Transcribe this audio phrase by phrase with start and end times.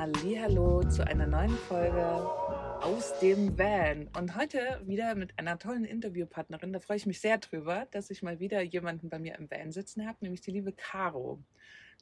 [0.00, 2.02] Hallo zu einer neuen Folge
[2.80, 4.08] aus dem Van.
[4.16, 6.72] Und heute wieder mit einer tollen Interviewpartnerin.
[6.72, 9.72] Da freue ich mich sehr drüber, dass ich mal wieder jemanden bei mir im Van
[9.72, 11.44] sitzen habe, nämlich die liebe Caro.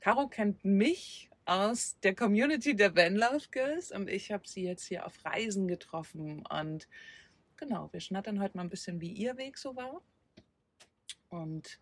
[0.00, 4.86] Caro kennt mich aus der Community der Van Love Girls und ich habe sie jetzt
[4.86, 6.46] hier auf Reisen getroffen.
[6.46, 6.86] Und
[7.56, 10.02] genau, wir schnattern heute mal ein bisschen, wie ihr Weg so war.
[11.30, 11.80] Und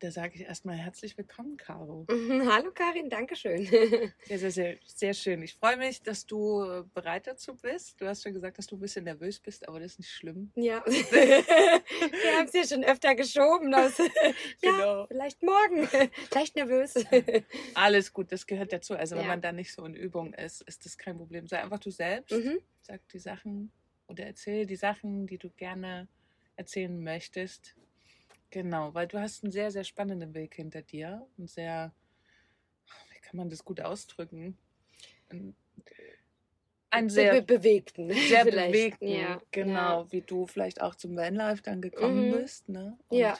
[0.00, 2.06] da sage ich erstmal herzlich willkommen, Caro.
[2.10, 3.64] Hallo Karin, danke schön.
[4.24, 5.42] Sehr, sehr, sehr, sehr schön.
[5.42, 8.00] Ich freue mich, dass du bereit dazu bist.
[8.00, 10.50] Du hast schon gesagt, dass du ein bisschen nervös bist, aber das ist nicht schlimm.
[10.56, 13.70] Ja, wir haben es ja schon öfter geschoben.
[13.70, 14.06] Das, ja,
[14.60, 15.06] genau.
[15.06, 15.88] vielleicht morgen.
[16.32, 16.94] Leicht nervös.
[17.74, 18.94] Alles gut, das gehört dazu.
[18.94, 19.28] Also wenn ja.
[19.28, 21.46] man da nicht so in Übung ist, ist das kein Problem.
[21.46, 22.32] Sei einfach du selbst.
[22.32, 22.58] Mhm.
[22.82, 23.70] Sag die Sachen
[24.06, 26.08] oder erzähl die Sachen, die du gerne
[26.56, 27.74] erzählen möchtest.
[28.54, 31.92] Genau, weil du hast einen sehr, sehr spannenden Weg hinter dir und sehr,
[33.12, 34.56] wie kann man das gut ausdrücken?
[36.88, 40.12] Ein sehr Be bewegten, sehr bewegten, ja, genau, ja.
[40.12, 42.32] wie du vielleicht auch zum Vanlife dann gekommen mhm.
[42.32, 42.96] bist, ne?
[43.08, 43.36] Und ja.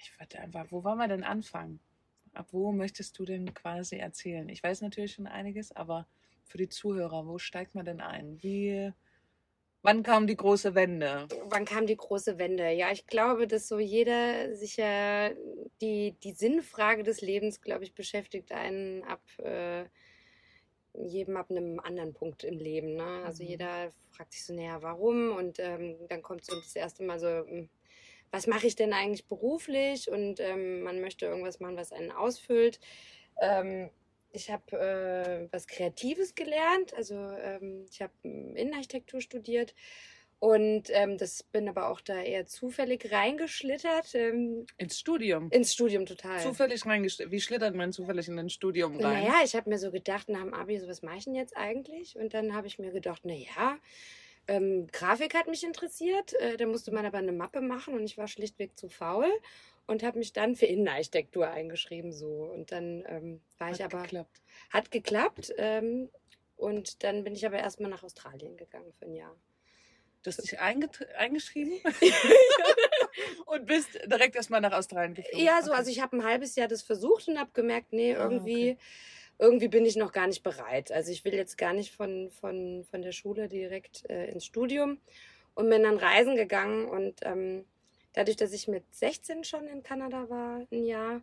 [0.00, 1.80] Ich würde einfach, wo wollen wir denn anfangen?
[2.34, 4.48] Ab wo möchtest du denn quasi erzählen?
[4.48, 6.06] Ich weiß natürlich schon einiges, aber
[6.44, 8.40] für die Zuhörer, wo steigt man denn ein?
[8.44, 8.92] Wie
[9.82, 11.28] Wann kam die große Wende?
[11.44, 12.68] Wann kam die große Wende?
[12.70, 15.30] Ja, ich glaube, dass so jeder sich ja
[15.80, 19.84] die, die Sinnfrage des Lebens, glaube ich, beschäftigt einen ab äh,
[20.94, 22.94] jedem ab einem anderen Punkt im Leben.
[22.94, 23.22] Ne?
[23.24, 23.50] Also mhm.
[23.50, 25.32] jeder fragt sich so, naja, warum?
[25.36, 27.68] Und ähm, dann kommt so das erste Mal so, hm,
[28.30, 30.10] was mache ich denn eigentlich beruflich?
[30.10, 32.80] Und ähm, man möchte irgendwas machen, was einen ausfüllt.
[33.40, 33.90] Ähm,
[34.32, 36.94] ich habe äh, was Kreatives gelernt.
[36.94, 39.74] Also ähm, ich habe Innenarchitektur studiert
[40.40, 44.14] und ähm, das bin aber auch da eher zufällig reingeschlittert.
[44.14, 45.50] Ähm, ins Studium?
[45.50, 46.40] Ins Studium total.
[46.40, 47.32] Zufällig reingeschlittert?
[47.32, 49.24] Wie schlittert man zufällig in ein Studium rein?
[49.24, 51.56] Naja, ich habe mir so gedacht nach dem Abi, so was mache ich denn jetzt
[51.56, 52.16] eigentlich?
[52.16, 53.78] Und dann habe ich mir gedacht, naja,
[54.46, 56.34] ähm, Grafik hat mich interessiert.
[56.34, 59.30] Äh, da musste man aber eine Mappe machen und ich war schlichtweg zu faul
[59.88, 64.02] und habe mich dann für Innenarchitektur eingeschrieben so und dann ähm, war hat ich aber
[64.02, 64.42] geklappt.
[64.70, 66.10] hat geklappt ähm,
[66.56, 69.34] und dann bin ich aber erstmal nach Australien gegangen für ein Jahr.
[70.22, 71.80] Du hast dich eingeschrieben
[73.46, 75.44] und bist direkt erstmal nach Australien geflogen.
[75.44, 75.78] Ja, so okay.
[75.78, 78.78] also ich habe ein halbes Jahr das versucht und habe gemerkt, nee, ah, irgendwie okay.
[79.38, 80.92] irgendwie bin ich noch gar nicht bereit.
[80.92, 85.00] Also ich will jetzt gar nicht von von von der Schule direkt äh, ins Studium
[85.54, 87.64] und bin dann reisen gegangen und ähm,
[88.12, 91.22] dadurch, dass ich mit 16 schon in Kanada war, ein Jahr,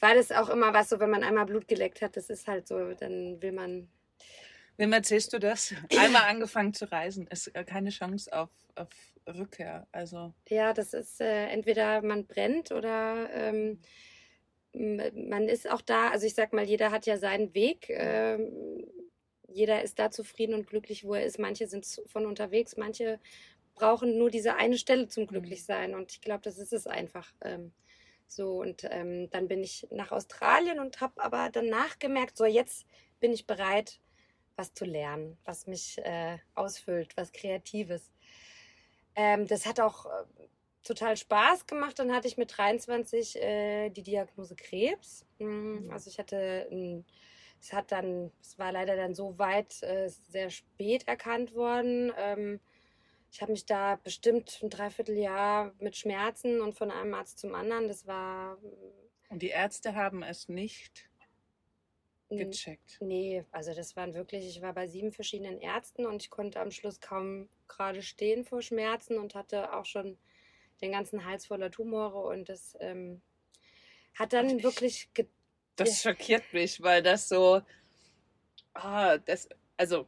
[0.00, 2.68] war das auch immer was so, wenn man einmal Blut geleckt hat, das ist halt
[2.68, 3.88] so, dann will man.
[4.76, 5.74] Wem erzählst du das?
[5.98, 8.88] Einmal angefangen zu reisen, ist äh, keine Chance auf, auf
[9.26, 9.86] Rückkehr.
[9.92, 10.34] Also.
[10.48, 13.80] Ja, das ist äh, entweder man brennt oder ähm,
[14.74, 17.86] man ist auch da, also ich sag mal, jeder hat ja seinen Weg.
[17.88, 18.86] Ähm,
[19.48, 21.38] jeder ist da zufrieden und glücklich, wo er ist.
[21.38, 23.18] Manche sind von unterwegs, manche
[23.76, 25.28] brauchen nur diese eine Stelle zum mhm.
[25.28, 25.94] Glücklichsein.
[25.94, 27.32] Und ich glaube, das ist es einfach.
[27.42, 27.72] Ähm,
[28.26, 32.84] so, und ähm, dann bin ich nach Australien und habe aber danach gemerkt, so jetzt
[33.20, 34.00] bin ich bereit,
[34.56, 38.10] was zu lernen, was mich äh, ausfüllt, was Kreatives.
[39.14, 40.48] Ähm, das hat auch äh,
[40.82, 41.98] total Spaß gemacht.
[41.98, 45.24] Dann hatte ich mit 23 äh, die Diagnose Krebs.
[45.38, 45.84] Mhm.
[45.84, 45.90] mhm.
[45.92, 47.04] Also ich hatte ein,
[47.60, 52.12] es hat dann, es war leider dann so weit äh, sehr spät erkannt worden.
[52.16, 52.60] Ähm,
[53.30, 57.88] ich habe mich da bestimmt ein Dreivierteljahr mit Schmerzen und von einem Arzt zum anderen.
[57.88, 58.58] Das war.
[59.28, 61.08] Und die Ärzte haben es nicht
[62.30, 62.98] gecheckt?
[63.00, 66.70] Nee, also das waren wirklich, ich war bei sieben verschiedenen Ärzten und ich konnte am
[66.70, 70.18] Schluss kaum gerade stehen vor Schmerzen und hatte auch schon
[70.80, 73.22] den ganzen Hals voller Tumore und das ähm,
[74.14, 75.08] hat dann ich, wirklich.
[75.76, 77.62] das schockiert mich, weil das so.
[78.74, 80.06] Ah, das, also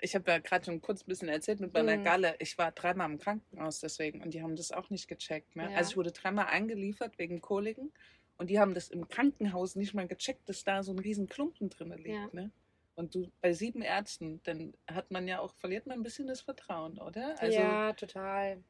[0.00, 2.04] ich habe ja gerade schon kurz ein bisschen erzählt mit meiner mhm.
[2.04, 2.36] Galle.
[2.38, 5.56] Ich war dreimal im Krankenhaus deswegen und die haben das auch nicht gecheckt.
[5.56, 5.70] Ne?
[5.70, 5.76] Ja.
[5.76, 7.92] Also ich wurde dreimal eingeliefert wegen Koliken
[8.36, 11.70] und die haben das im Krankenhaus nicht mal gecheckt, dass da so ein riesen Klumpen
[11.70, 12.08] drin liegt.
[12.08, 12.28] Ja.
[12.32, 12.50] Ne?
[12.94, 16.40] Und du bei sieben Ärzten, dann hat man ja auch, verliert man ein bisschen das
[16.40, 17.34] Vertrauen, oder?
[17.40, 18.62] Also, ja, total.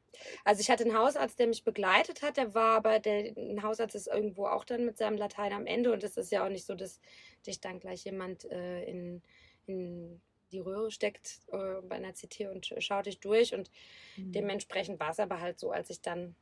[0.43, 3.95] Also ich hatte einen Hausarzt, der mich begleitet hat, der war aber, der ein Hausarzt
[3.95, 6.65] ist irgendwo auch dann mit seinem Latein am Ende und es ist ja auch nicht
[6.65, 6.99] so, dass
[7.45, 9.21] dich dann gleich jemand äh, in,
[9.65, 10.21] in
[10.51, 13.53] die Röhre steckt äh, bei einer CT und schaut dich durch.
[13.53, 13.69] Und
[14.15, 14.31] mhm.
[14.31, 16.35] dementsprechend war es aber halt so, als ich dann,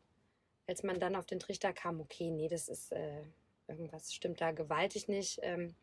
[0.68, 3.24] als man dann auf den Trichter kam, okay, nee, das ist äh,
[3.68, 5.40] irgendwas stimmt da gewaltig nicht.
[5.42, 5.76] Ähm,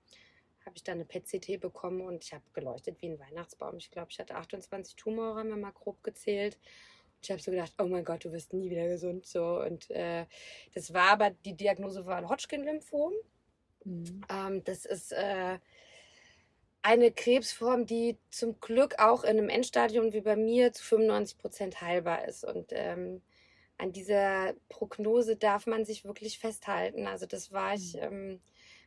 [0.65, 3.77] habe ich dann eine PET-CT bekommen und ich habe geleuchtet wie ein Weihnachtsbaum.
[3.79, 6.57] Ich glaube, ich hatte 28 Tumore, haben wir mal grob gezählt.
[7.17, 9.27] Und ich habe so gedacht, oh mein Gott, du wirst nie wieder gesund.
[9.27, 9.61] So.
[9.61, 10.27] Und äh,
[10.75, 13.13] das war aber, die Diagnose war ein Hodgkin-Lymphom.
[13.85, 14.25] Mhm.
[14.29, 15.59] Ähm, das ist äh,
[16.83, 21.81] eine Krebsform, die zum Glück auch in einem Endstadium wie bei mir zu 95 Prozent
[21.81, 22.45] heilbar ist.
[22.45, 23.23] Und ähm,
[23.79, 27.07] an dieser Prognose darf man sich wirklich festhalten.
[27.07, 28.01] Also das war ich, mhm.
[28.03, 28.41] ähm,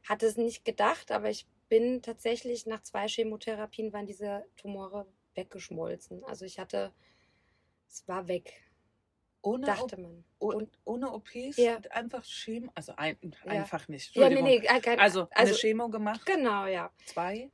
[0.07, 6.24] hatte es nicht gedacht, aber ich bin tatsächlich nach zwei Chemotherapien waren diese Tumore weggeschmolzen.
[6.25, 6.94] Also ich hatte,
[7.89, 8.62] es war weg.
[9.41, 10.24] Ohne dachte man.
[10.39, 11.77] Und, ohne OPs, ja.
[11.91, 13.51] einfach Chemo, also ein, ja.
[13.51, 14.15] einfach nicht.
[14.15, 16.25] Ja, nee, nee, kein, also, also eine Chemo gemacht.
[16.25, 16.91] Genau, ja.
[17.06, 17.51] Zwei?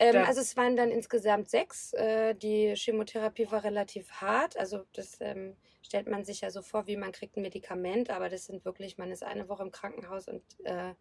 [0.00, 1.92] Ähm, also es waren dann insgesamt sechs.
[1.92, 4.56] Äh, die Chemotherapie war relativ hart.
[4.56, 8.30] Also das ähm, stellt man sich ja so vor, wie man kriegt ein Medikament, aber
[8.30, 10.94] das sind wirklich, man ist eine Woche im Krankenhaus und äh,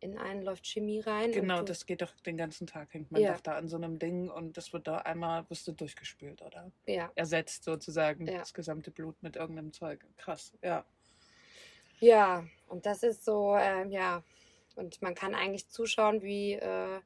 [0.00, 1.30] in einen läuft Chemie rein.
[1.30, 3.34] Genau, das geht doch den ganzen Tag, hängt man ja.
[3.34, 6.72] doch da an so einem Ding und das wird da einmal, wirst du durchgespült, oder?
[6.86, 7.12] Ja.
[7.14, 8.38] Ersetzt sozusagen ja.
[8.38, 10.04] das gesamte Blut mit irgendeinem Zeug.
[10.16, 10.84] Krass, ja.
[12.00, 14.24] Ja, und das ist so, äh, ja,
[14.74, 17.00] und man kann eigentlich zuschauen, wie, äh,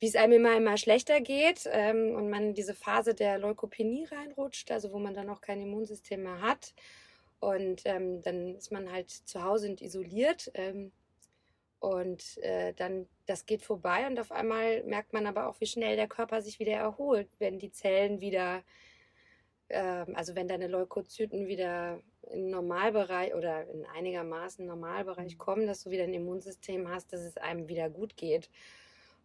[0.00, 4.04] wie es einem immer, immer schlechter geht ähm, und man in diese Phase der Leukopenie
[4.04, 6.74] reinrutscht, also wo man dann auch kein Immunsystem mehr hat.
[7.40, 10.50] Und ähm, dann ist man halt zu Hause und isoliert.
[10.54, 10.92] Ähm,
[11.84, 15.96] und äh, dann, das geht vorbei und auf einmal merkt man aber auch, wie schnell
[15.96, 18.62] der Körper sich wieder erholt, wenn die Zellen wieder,
[19.68, 22.00] äh, also wenn deine Leukozyten wieder
[22.32, 25.38] im Normalbereich oder in einigermaßen Normalbereich mhm.
[25.38, 28.48] kommen, dass du wieder ein Immunsystem hast, dass es einem wieder gut geht.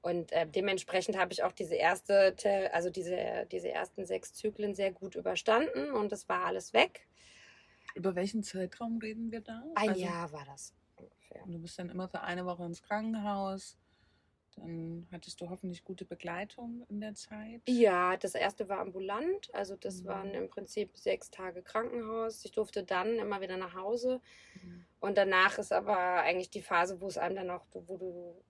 [0.01, 2.33] Und äh, dementsprechend habe ich auch diese erste,
[2.73, 7.07] also diese, diese ersten sechs Zyklen sehr gut überstanden und es war alles weg.
[7.95, 9.63] Über welchen Zeitraum reden wir da?
[9.75, 11.43] Ein also, Jahr war das ungefähr.
[11.43, 13.77] Und du bist dann immer für eine Woche ins Krankenhaus.
[14.55, 17.61] Dann hattest du hoffentlich gute Begleitung in der Zeit.
[17.67, 19.53] Ja, das erste war ambulant.
[19.53, 20.07] Also das mhm.
[20.07, 22.43] waren im Prinzip sechs Tage Krankenhaus.
[22.45, 24.21] Ich durfte dann immer wieder nach Hause.
[24.61, 24.85] Mhm.
[24.99, 28.43] Und danach ist aber eigentlich die Phase, wo es einem dann auch, wo du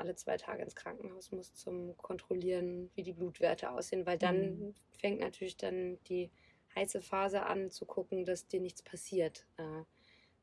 [0.00, 4.74] alle zwei Tage ins Krankenhaus musst zum Kontrollieren, wie die Blutwerte aussehen, weil dann mhm.
[4.98, 6.30] fängt natürlich dann die
[6.74, 9.46] heiße Phase an zu gucken, dass dir nichts passiert.
[9.56, 9.84] Äh,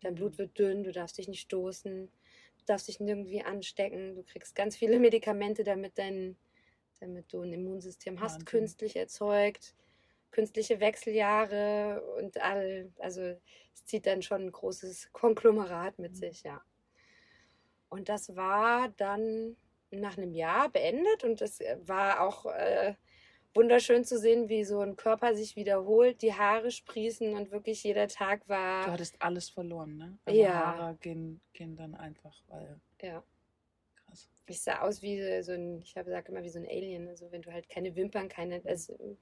[0.01, 4.23] Dein Blut wird dünn, du darfst dich nicht stoßen, du darfst dich nirgendwie anstecken, du
[4.23, 6.37] kriegst ganz viele Medikamente, damit, dein,
[6.99, 8.45] damit du ein Immunsystem hast, Wahnsinn.
[8.45, 9.75] künstlich erzeugt,
[10.31, 16.15] künstliche Wechseljahre und all, also es zieht dann schon ein großes Konglomerat mit mhm.
[16.15, 16.61] sich, ja.
[17.89, 19.55] Und das war dann
[19.91, 22.95] nach einem Jahr beendet und es war auch äh,
[23.57, 28.07] wunderschön zu sehen, wie so ein Körper sich wiederholt, die Haare sprießen und wirklich jeder
[28.07, 28.85] Tag war.
[28.85, 30.17] Du hattest alles verloren, ne?
[30.25, 30.53] Also ja.
[30.53, 32.79] Haare gehen, gehen dann einfach, weil.
[33.01, 33.23] Ja.
[34.05, 34.29] Krass.
[34.45, 37.07] Ich sah aus wie so ein, ich habe gesagt immer wie so ein Alien.
[37.07, 38.61] Also wenn du halt keine Wimpern, keine.
[38.65, 39.17] Also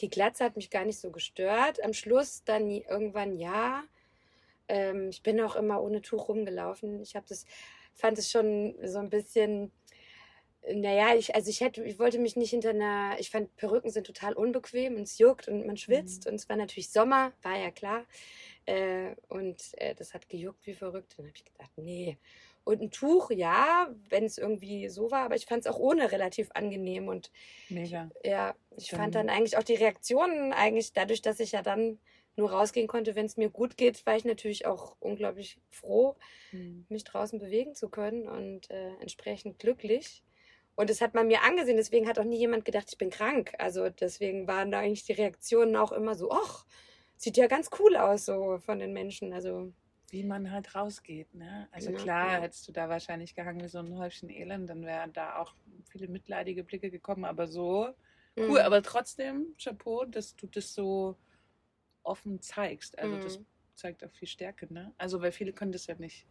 [0.00, 1.82] die Glatze hat mich gar nicht so gestört.
[1.82, 3.84] Am Schluss dann irgendwann ja.
[4.68, 7.02] Ähm, ich bin auch immer ohne Tuch rumgelaufen.
[7.02, 7.44] Ich habe das,
[7.94, 9.72] fand es schon so ein bisschen
[10.74, 14.06] naja, ich, also ich hätte, ich wollte mich nicht hinter einer, ich fand Perücken sind
[14.06, 16.32] total unbequem und es juckt und man schwitzt mhm.
[16.32, 18.04] und es war natürlich Sommer, war ja klar.
[18.66, 21.14] Äh, und äh, das hat gejuckt wie verrückt.
[21.16, 22.18] Dann habe ich gedacht, nee.
[22.64, 26.12] Und ein Tuch, ja, wenn es irgendwie so war, aber ich fand es auch ohne
[26.12, 27.30] relativ angenehm und
[27.70, 28.10] Mega.
[28.22, 31.62] Ich, ja, ich dann, fand dann eigentlich auch die Reaktionen eigentlich dadurch, dass ich ja
[31.62, 31.98] dann
[32.38, 36.16] nur rausgehen konnte, wenn es mir gut geht, war ich natürlich auch unglaublich froh,
[36.52, 36.86] mhm.
[36.88, 40.24] mich draußen bewegen zu können und äh, entsprechend glücklich.
[40.76, 43.52] Und das hat man mir angesehen, deswegen hat auch nie jemand gedacht, ich bin krank.
[43.58, 46.64] Also deswegen waren da eigentlich die Reaktionen auch immer so, ach,
[47.16, 49.32] sieht ja ganz cool aus, so von den Menschen.
[49.32, 49.72] Also
[50.10, 51.68] wie man halt rausgeht, ne?
[51.72, 52.40] Also ja, klar, ja.
[52.40, 55.54] hättest du da wahrscheinlich gehangen wie so ein Häufchen Elend, dann wären da auch
[55.90, 57.88] viele mitleidige Blicke gekommen, aber so
[58.38, 58.56] cool, mhm.
[58.56, 61.16] aber trotzdem, Chapeau, dass du das so
[62.08, 62.98] offen zeigst.
[62.98, 63.20] Also mhm.
[63.20, 63.40] das
[63.74, 64.92] zeigt auch viel Stärke, ne?
[64.98, 66.26] Also weil viele können das ja nicht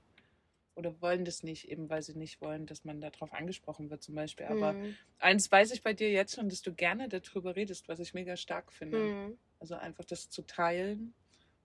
[0.78, 4.14] oder wollen das nicht, eben weil sie nicht wollen, dass man darauf angesprochen wird zum
[4.14, 4.46] Beispiel.
[4.46, 4.96] Aber mhm.
[5.18, 8.38] eins weiß ich bei dir jetzt schon, dass du gerne darüber redest, was ich mega
[8.38, 9.00] stark finde.
[9.00, 9.38] Mhm.
[9.60, 11.16] Also einfach das zu teilen,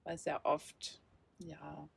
[0.04, 1.02] weil es ja oft,
[1.38, 1.88] ja.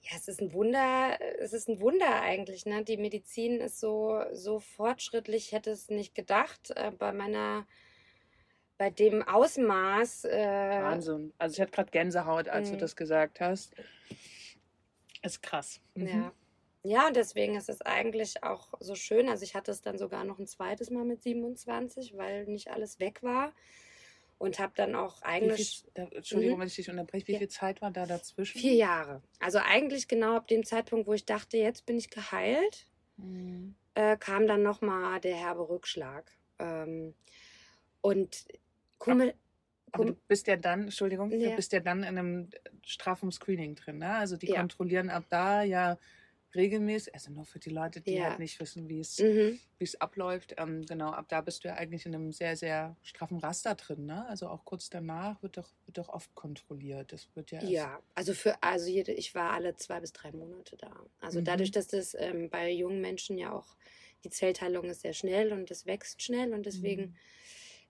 [0.00, 2.84] Ja, es ist ein Wunder, es ist ein Wunder eigentlich, ne?
[2.84, 6.70] Die Medizin ist so, so fortschrittlich, ich hätte es nicht gedacht.
[6.70, 7.66] Äh, bei meiner
[8.78, 10.24] bei dem Ausmaß.
[10.24, 11.32] Äh, Wahnsinn.
[11.36, 12.80] Also ich hatte gerade Gänsehaut, als du mhm.
[12.80, 13.74] das gesagt hast.
[15.22, 15.80] Ist krass.
[15.94, 16.06] Mhm.
[16.06, 16.32] Ja.
[16.84, 19.28] Ja, und deswegen ist es eigentlich auch so schön.
[19.28, 23.00] Also ich hatte es dann sogar noch ein zweites Mal mit 27, weil nicht alles
[23.00, 23.52] weg war.
[24.38, 25.84] Und habe dann auch eigentlich.
[25.94, 26.60] Viel, Entschuldigung, mhm.
[26.60, 27.26] wenn ich dich unterbreche.
[27.26, 27.38] Wie ja.
[27.38, 28.60] viel Zeit war da dazwischen?
[28.60, 29.20] Vier Jahre.
[29.40, 33.74] Also eigentlich genau ab dem Zeitpunkt, wo ich dachte, jetzt bin ich geheilt, mhm.
[33.94, 36.30] äh, kam dann nochmal der herbe Rückschlag.
[36.60, 37.14] Ähm,
[38.00, 38.46] und
[38.98, 39.34] Kummel.
[39.92, 41.38] Aber du bist ja dann, Entschuldigung, ja.
[41.40, 42.50] du bist ja dann in einem
[42.84, 43.98] straffen Screening drin.
[43.98, 44.10] Ne?
[44.14, 44.48] Also die ja.
[44.48, 45.98] kontrollieren ab da ja
[46.54, 48.22] regelmäßig, also nur für die Leute, die Ja.
[48.22, 49.58] halt nicht wissen, wie es, Mhm.
[49.78, 50.54] wie es abläuft.
[50.58, 54.06] Ähm, genau, ab da bist du ja eigentlich in einem sehr, sehr straffen Raster drin,
[54.06, 54.26] ne?
[54.28, 57.12] Also auch kurz danach wird doch, wird doch oft kontrolliert.
[57.12, 60.76] Das wird ja Ja, also für, also jede, ich war alle zwei bis drei Monate
[60.76, 61.04] da.
[61.20, 61.40] Also Mhm.
[61.40, 63.76] dadurch, dass das ähm, bei jungen Menschen ja auch,
[64.24, 67.18] die Zellteilung ist sehr schnell und das wächst schnell und deswegen Mhm.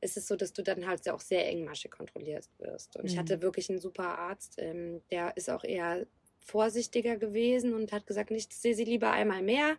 [0.00, 2.96] Ist es so, dass du dann halt auch sehr engmaschig kontrolliert wirst.
[2.96, 3.42] Und ich hatte Mhm.
[3.42, 6.06] wirklich einen super Arzt, ähm, der ist auch eher
[6.40, 9.76] vorsichtiger gewesen und hat gesagt, ich sehe sie lieber einmal mehr.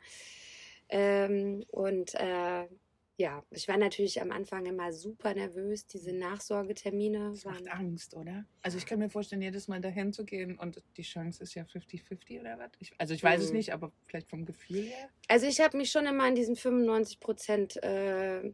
[0.89, 2.67] Ähm, und äh,
[3.17, 5.85] ja, ich war natürlich am Anfang immer super nervös.
[5.88, 7.79] Diese Nachsorgetermine Das macht waren.
[7.79, 8.45] Angst, oder?
[8.61, 11.63] Also ich kann mir vorstellen, jedes Mal dahin zu gehen und die Chance ist ja
[11.65, 12.71] 50-50 oder was?
[12.79, 13.57] Ich, also ich weiß es Mhm.
[13.57, 15.09] nicht, aber vielleicht vom Gefühl her.
[15.27, 18.53] Also ich habe mich schon immer in diesen 95 Prozent, äh,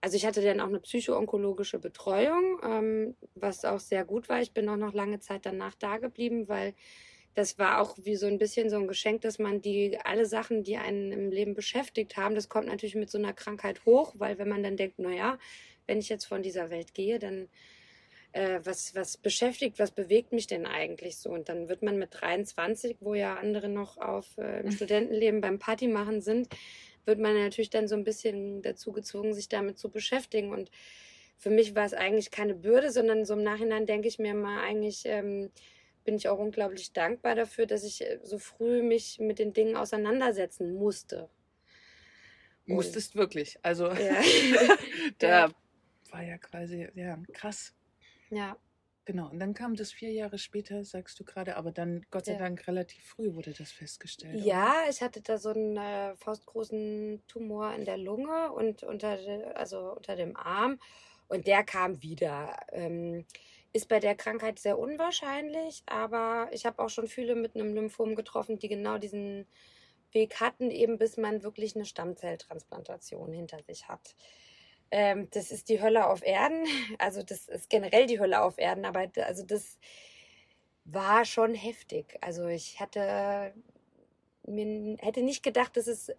[0.00, 4.40] also ich hatte dann auch eine psychoonkologische Betreuung, ähm, was auch sehr gut war.
[4.40, 6.74] Ich bin auch noch lange Zeit danach da geblieben, weil
[7.34, 10.62] das war auch wie so ein bisschen so ein Geschenk, dass man die alle Sachen,
[10.62, 14.38] die einen im Leben beschäftigt haben, das kommt natürlich mit so einer Krankheit hoch, weil
[14.38, 15.38] wenn man dann denkt, naja,
[15.86, 17.48] wenn ich jetzt von dieser Welt gehe, dann
[18.32, 21.30] äh, was, was beschäftigt, was bewegt mich denn eigentlich so?
[21.30, 25.58] Und dann wird man mit 23, wo ja andere noch auf äh, im Studentenleben beim
[25.58, 26.48] Party machen sind,
[27.04, 30.52] wird man natürlich dann so ein bisschen dazu gezwungen, sich damit zu beschäftigen.
[30.52, 30.70] Und
[31.36, 34.62] für mich war es eigentlich keine Bürde, sondern so im Nachhinein denke ich mir mal,
[34.62, 35.50] eigentlich ähm,
[36.04, 39.76] bin ich auch unglaublich dankbar dafür, dass ich äh, so früh mich mit den Dingen
[39.76, 41.28] auseinandersetzen musste.
[42.66, 43.58] Und- Musstest wirklich.
[43.62, 44.22] Also Ja.
[45.18, 45.50] da
[46.10, 47.74] war ja quasi, ja, krass.
[48.30, 48.56] ja.
[49.06, 49.28] Genau.
[49.28, 52.38] Und dann kam das vier Jahre später, sagst du gerade, aber dann Gott sei Ja.
[52.38, 54.36] Dank relativ früh wurde das festgestellt.
[54.36, 54.44] oder?
[54.46, 59.18] Ja, ich hatte da so einen äh, faustgroßen Tumor in der Lunge und unter,
[59.54, 60.78] also unter dem Arm.
[61.28, 62.56] Und der kam wieder.
[62.72, 63.26] Ähm,
[63.72, 68.14] ist bei der Krankheit sehr unwahrscheinlich, aber ich habe auch schon viele mit einem Lymphom
[68.14, 69.46] getroffen, die genau diesen
[70.12, 74.14] Weg hatten, eben bis man wirklich eine Stammzelltransplantation hinter sich hat.
[74.94, 76.64] Ähm, das ist die Hölle auf Erden.
[76.98, 79.78] Also das ist generell die Hölle auf Erden, aber also das
[80.84, 82.16] war schon heftig.
[82.20, 83.54] Also ich hatte
[84.46, 86.12] mir hätte nicht gedacht, dass es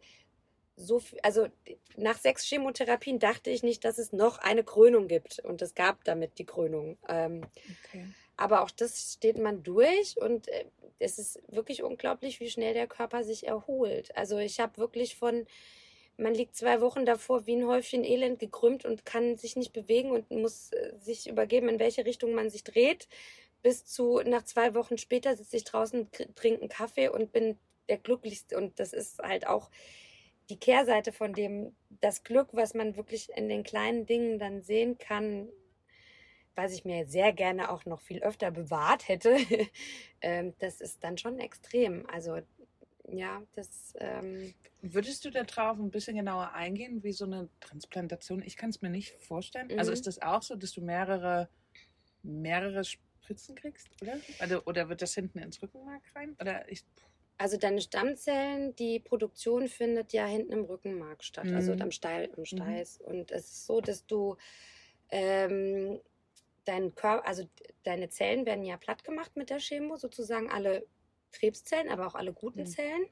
[0.76, 1.48] so viel, also
[1.96, 5.40] nach sechs Chemotherapien dachte ich nicht, dass es noch eine Krönung gibt.
[5.40, 6.98] Und es gab damit die Krönung.
[7.08, 8.14] Ähm, Okay.
[8.38, 10.66] aber auch das steht man durch und äh,
[11.00, 14.16] es ist wirklich unglaublich, wie schnell der Körper sich erholt.
[14.18, 15.48] Also ich habe wirklich von,
[16.18, 20.12] man liegt zwei Wochen davor wie ein Häufchen Elend gekrümmt und kann sich nicht bewegen
[20.12, 23.08] und muss äh, sich übergeben, in welche Richtung man sich dreht.
[23.62, 27.58] Bis zu nach zwei Wochen später sitze ich draußen, trinke einen Kaffee und bin
[27.90, 28.58] der glücklichste.
[28.58, 29.70] Und das ist halt auch
[30.50, 34.98] die Kehrseite von dem, das Glück, was man wirklich in den kleinen Dingen dann sehen
[34.98, 35.50] kann,
[36.56, 39.38] was ich mir sehr gerne auch noch viel öfter bewahrt hätte,
[40.22, 42.08] ähm, das ist dann schon extrem.
[42.10, 42.40] Also
[43.10, 48.42] ja, das ähm, Würdest du da drauf ein bisschen genauer eingehen, wie so eine Transplantation?
[48.44, 49.74] Ich kann es mir nicht vorstellen.
[49.78, 49.94] Also Mhm.
[49.94, 51.50] ist das auch so, dass du mehrere,
[52.24, 54.22] mehrere Spritzen kriegst, oder?
[54.38, 56.36] Also, oder wird das hinten ins Rückenmark rein?
[56.40, 56.84] Oder ich,
[57.38, 61.82] also deine Stammzellen, die Produktion findet ja hinten im Rückenmark statt, also Mhm.
[61.82, 63.02] am, Steil, am Steiß.
[63.02, 64.38] Und es ist so, dass du
[65.10, 66.00] ähm,
[66.66, 67.50] dein Körper, also
[67.84, 70.86] deine Zellen werden ja platt gemacht mit der Chemo, sozusagen alle
[71.36, 72.68] Krebszellen, aber auch alle guten Mhm.
[72.68, 73.06] Zellen.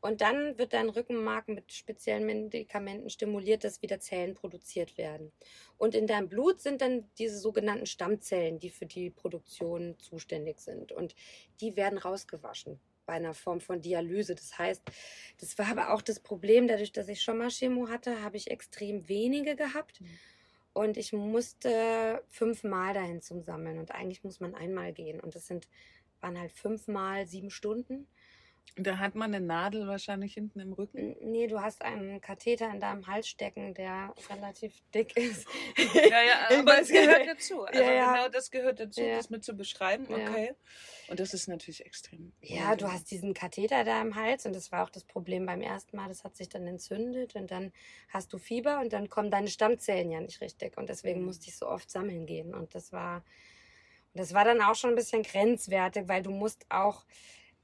[0.00, 5.32] Und dann wird dein Rückenmark mit speziellen Medikamenten stimuliert, dass wieder Zellen produziert werden.
[5.78, 10.92] Und in deinem Blut sind dann diese sogenannten Stammzellen, die für die Produktion zuständig sind.
[10.92, 11.14] Und
[11.60, 14.34] die werden rausgewaschen bei einer Form von Dialyse.
[14.34, 14.82] Das heißt,
[15.40, 18.50] das war aber auch das Problem, dadurch, dass ich schon mal Chemo hatte, habe ich
[18.50, 20.00] extrem wenige gehabt.
[20.00, 20.18] Mhm.
[20.72, 23.78] Und ich musste fünfmal dahin zum Sammeln.
[23.78, 25.20] Und eigentlich muss man einmal gehen.
[25.20, 25.66] Und das sind,
[26.20, 28.06] waren halt fünfmal sieben Stunden.
[28.78, 31.16] da hat man eine Nadel wahrscheinlich hinten im Rücken.
[31.20, 35.46] Nee, du hast einen Katheter in deinem Hals stecken, der relativ dick ist.
[36.10, 37.62] Ja, ja, aber es gehört dazu.
[37.64, 38.12] Also Ja, ja.
[38.12, 39.16] genau das gehört dazu, Ja.
[39.16, 40.06] das mit zu beschreiben.
[40.12, 40.52] Okay.
[41.08, 42.32] Und das ist natürlich extrem.
[42.42, 45.62] Ja, du hast diesen Katheter da im Hals und das war auch das Problem beim
[45.62, 46.08] ersten Mal.
[46.08, 47.72] Das hat sich dann entzündet und dann
[48.08, 51.26] hast du Fieber und dann kommen deine Stammzellen ja nicht richtig und deswegen Mhm.
[51.26, 53.24] musste ich so oft sammeln gehen und das war
[54.16, 57.04] das war dann auch schon ein bisschen grenzwertig, weil du musst auch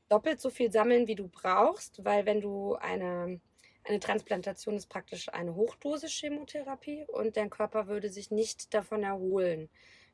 [0.08, 3.40] doppelt so viel sammeln, wie du brauchst, weil wenn du eine
[3.84, 9.68] eine Transplantation ist praktisch eine Hochdosis Chemotherapie und dein Körper würde sich nicht davon erholen,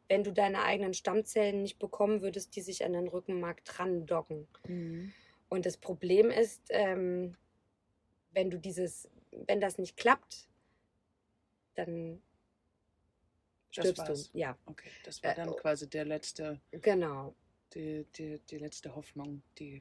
[0.09, 4.49] wenn du deine eigenen Stammzellen nicht bekommen würdest, die sich an den Rückenmark dran docken.
[4.66, 5.12] Mhm.
[5.49, 7.37] Und das Problem ist, ähm,
[8.33, 10.49] wenn du dieses, wenn das nicht klappt,
[11.75, 12.23] dann
[13.70, 14.30] stirbst war's.
[14.32, 14.38] du.
[14.38, 15.54] Ja, Okay, das war Äh, dann oh.
[15.54, 17.34] quasi der letzte, genau.
[17.75, 19.80] die, die, die letzte Hoffnung, die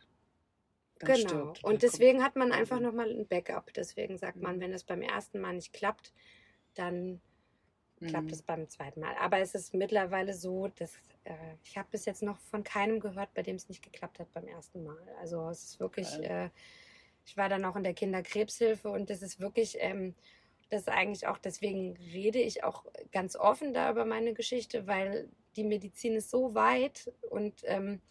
[1.00, 1.28] dann genau.
[1.30, 1.64] stirbt.
[1.64, 3.72] Und deswegen kommt- hat man einfach nochmal ein Backup.
[3.74, 4.62] Deswegen sagt man, Mhm.
[4.62, 6.12] wenn es beim ersten Mal nicht klappt,
[6.76, 7.22] dann
[8.02, 8.34] klappt Mhm.
[8.34, 9.16] es beim zweiten Mal.
[9.18, 11.34] Aber es ist mittlerweile so, dass äh,
[11.66, 14.48] ich habe bis jetzt noch von keinem gehört, bei dem es nicht geklappt hat beim
[14.48, 14.98] ersten Mal.
[15.20, 16.50] Also es ist wirklich, äh,
[17.26, 20.16] ich war dann auch in der Kinderkrebshilfe und das ist wirklich, ähm,
[20.70, 25.30] das ist eigentlich auch, deswegen rede ich auch ganz offen da über meine Geschichte, weil
[25.56, 28.02] die Medizin ist so weit und ähm,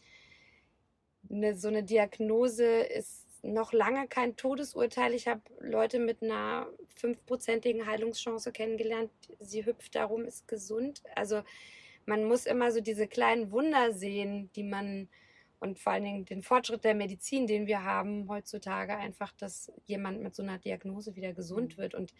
[1.30, 5.14] eine, so eine Diagnose ist noch lange kein Todesurteil.
[5.14, 9.10] Ich habe Leute mit einer fünfprozentigen Heilungschance kennengelernt.
[9.38, 11.02] Sie hüpft darum, ist gesund.
[11.14, 11.42] Also
[12.06, 15.08] man muss immer so diese kleinen Wunder sehen, die man
[15.58, 20.22] und vor allen Dingen den Fortschritt der Medizin, den wir haben heutzutage, einfach, dass jemand
[20.22, 21.82] mit so einer Diagnose wieder gesund Mhm.
[21.82, 21.94] wird.
[21.94, 22.12] Und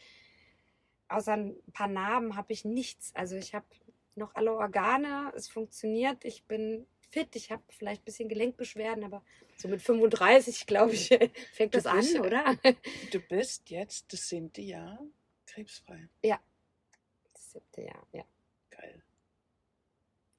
[1.08, 3.14] außer ein paar Narben habe ich nichts.
[3.14, 3.66] Also ich habe
[4.14, 9.22] noch alle Organe, es funktioniert, ich bin fit, ich habe vielleicht ein bisschen Gelenkbeschwerden, aber
[9.56, 11.08] so mit 35, glaube ich,
[11.52, 12.56] fängt Du das an, bist- oder?
[13.12, 14.98] Du bist jetzt das siebte Jahr
[15.46, 16.08] krebsfrei.
[17.32, 18.24] Das siebte Jahr, ja.
[18.70, 19.02] Geil.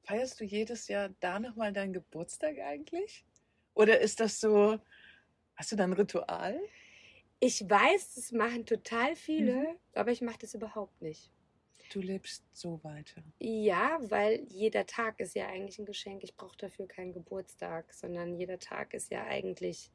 [0.03, 3.25] Feierst du jedes Jahr da nochmal deinen Geburtstag eigentlich?
[3.74, 4.79] Oder ist das so,
[5.55, 6.59] hast du da ein Ritual?
[7.39, 9.75] Ich weiß, das machen total viele, Mhm.
[9.94, 11.32] aber ich mache das überhaupt nicht.
[11.91, 13.24] Du lebst so weiter.
[13.39, 16.24] Ja, weil jeder Tag ist ja eigentlich ein Geschenk.
[16.24, 19.89] Ich brauche dafür keinen Geburtstag, sondern jeder Tag ist ja eigentlich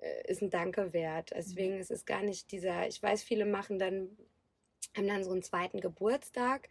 [0.00, 1.30] äh, ist ein Danke wert.
[1.34, 4.10] Deswegen ist es gar nicht dieser, ich weiß, viele machen dann,
[4.96, 6.68] haben dann so einen zweiten Geburtstag,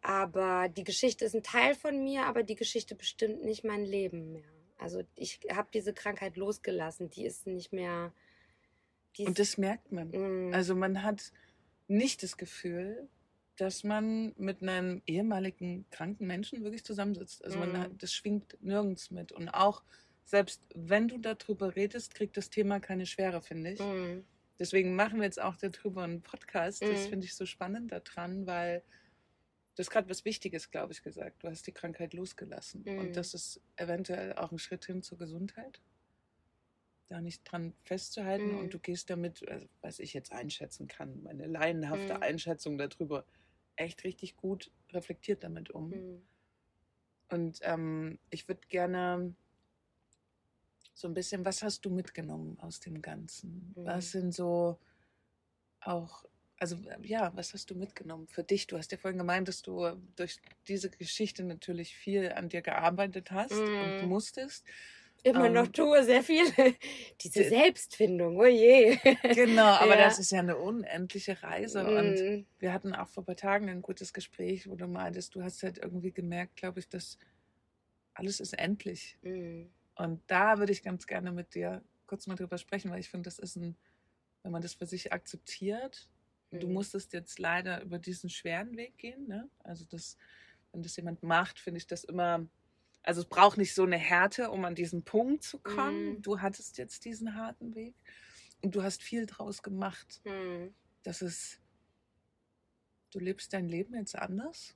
[0.00, 4.32] aber die Geschichte ist ein Teil von mir, aber die Geschichte bestimmt nicht mein Leben
[4.32, 4.48] mehr.
[4.78, 8.12] Also ich habe diese Krankheit losgelassen, die ist nicht mehr.
[9.20, 10.08] Und das merkt man.
[10.10, 11.32] Mm, Also man hat
[11.88, 13.08] nicht das Gefühl,
[13.56, 17.44] dass man mit einem ehemaligen kranken Menschen wirklich zusammensitzt.
[17.44, 17.78] Also man Mhm.
[17.78, 19.30] hat, das schwingt nirgends mit.
[19.32, 19.82] Und auch
[20.24, 23.80] selbst wenn du darüber redest, kriegt das Thema keine Schwere, finde ich.
[23.80, 24.24] mm,
[24.58, 26.82] Deswegen machen wir jetzt auch darüber einen Podcast.
[26.82, 27.10] Das Mhm.
[27.10, 28.82] finde ich so spannend daran, weil
[29.76, 31.42] du hast gerade was Wichtiges, glaube ich, gesagt.
[31.42, 32.84] Du hast die Krankheit losgelassen.
[32.98, 35.80] Und das ist eventuell auch ein Schritt hin zur Gesundheit.
[37.08, 38.58] Da nicht dran festzuhalten Mhm.
[38.60, 42.22] und du gehst damit, also, was ich jetzt einschätzen kann, meine laienhafte Mhm.
[42.22, 43.24] Einschätzung darüber,
[43.76, 45.90] echt richtig gut reflektiert damit um.
[45.90, 46.22] mm.
[47.30, 49.34] Und ähm, ich würde gerne
[50.94, 53.74] so ein bisschen, was hast du mitgenommen aus dem Ganzen?
[53.76, 53.84] Mhm.
[53.84, 54.78] Was sind so
[55.80, 56.24] auch,
[56.58, 58.66] also äh, ja, was hast du mitgenommen für dich?
[58.66, 63.30] Du hast ja vorhin gemeint, dass du durch diese Geschichte natürlich viel an dir gearbeitet
[63.30, 64.08] hast und Mhm.
[64.08, 64.64] musstest.
[65.24, 66.44] Immer Ähm, noch tue, sehr viel.
[67.22, 68.98] Diese Selbstfindung, oh je.
[69.32, 69.96] Genau, aber Ja.
[69.96, 73.68] das ist ja eine unendliche Reise und Mm, wir hatten auch vor ein paar Tagen
[73.68, 77.18] ein gutes Gespräch, wo du meintest, du hast halt irgendwie gemerkt, glaube ich, dass
[78.14, 79.18] alles ist endlich.
[79.24, 83.10] mm, Und da würde ich ganz gerne mit dir kurz mal drüber sprechen, weil ich
[83.10, 83.76] finde, das ist ein,
[84.42, 86.08] wenn man das für sich akzeptiert,
[86.60, 86.72] du mm.
[86.72, 89.28] musstest jetzt leider über diesen schweren Weg gehen.
[89.28, 89.50] Ne?
[89.64, 90.16] Also das,
[90.72, 92.46] wenn das jemand macht, finde ich das immer,
[93.04, 96.14] also es braucht nicht so eine Härte, um an diesen Punkt zu kommen.
[96.14, 96.22] Mhm.
[96.22, 97.94] Du hattest jetzt diesen harten Weg
[98.62, 100.20] und du hast viel draus gemacht.
[100.24, 100.68] mm.
[101.02, 101.60] Das ist,
[103.12, 104.74] du lebst dein Leben jetzt anders,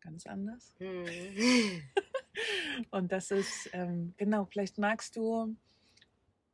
[0.00, 0.74] ganz anders.
[0.78, 1.04] Mm.
[2.90, 5.58] Und das ist, ähm, genau, vielleicht magst du ein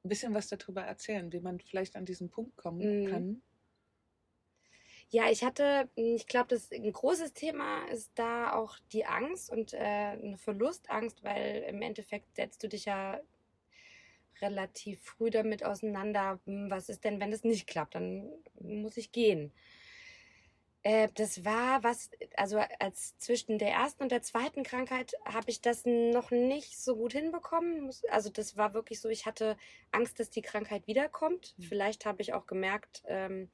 [0.03, 3.07] bisschen was darüber erzählen, wie man vielleicht an diesen Punkt kommen Mhm.
[3.09, 3.43] kann.
[5.11, 9.73] Ja, ich hatte, ich glaube, das ein großes Thema ist da auch die Angst und
[9.73, 13.21] äh, eine Verlustangst, weil im Endeffekt setzt du dich ja
[14.41, 18.29] relativ früh damit auseinander, hm, was ist denn, wenn es nicht klappt, dann
[18.61, 19.53] muss ich gehen.
[20.83, 25.61] Äh, das war was, also als zwischen der ersten und der zweiten Krankheit habe ich
[25.61, 27.91] das noch nicht so gut hinbekommen.
[28.11, 29.57] Also das war wirklich so, ich hatte
[29.91, 31.55] Angst, dass die Krankheit wiederkommt.
[31.57, 31.63] Mhm.
[31.65, 33.51] Vielleicht habe ich auch gemerkt, ähm,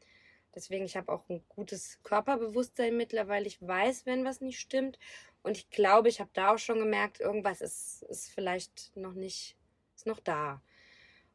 [0.55, 3.47] deswegen, ich habe auch ein gutes Körperbewusstsein mittlerweile.
[3.47, 4.99] Ich weiß, wenn was nicht stimmt.
[5.43, 9.57] Und ich glaube, ich habe da auch schon gemerkt, irgendwas ist, ist vielleicht noch nicht,
[9.97, 10.63] ist noch da.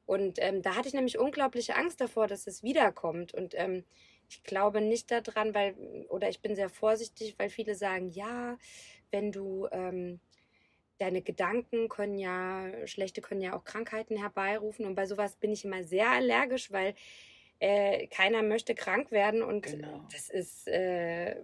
[0.06, 3.34] Und ähm, da hatte ich nämlich unglaubliche Angst davor, dass es wiederkommt.
[3.34, 3.84] Und ähm,
[4.30, 5.76] ich glaube nicht daran, weil,
[6.10, 8.58] oder ich bin sehr vorsichtig, weil viele sagen, ja,
[9.12, 10.22] wenn du, ähm,
[10.98, 14.86] deine Gedanken können ja, schlechte können ja auch Krankheiten herbeirufen.
[14.86, 16.96] Und bei sowas bin ich immer sehr allergisch, weil
[17.60, 19.42] äh, keiner möchte krank werden.
[19.42, 20.06] Und Genau.
[20.12, 21.36] das ist, äh,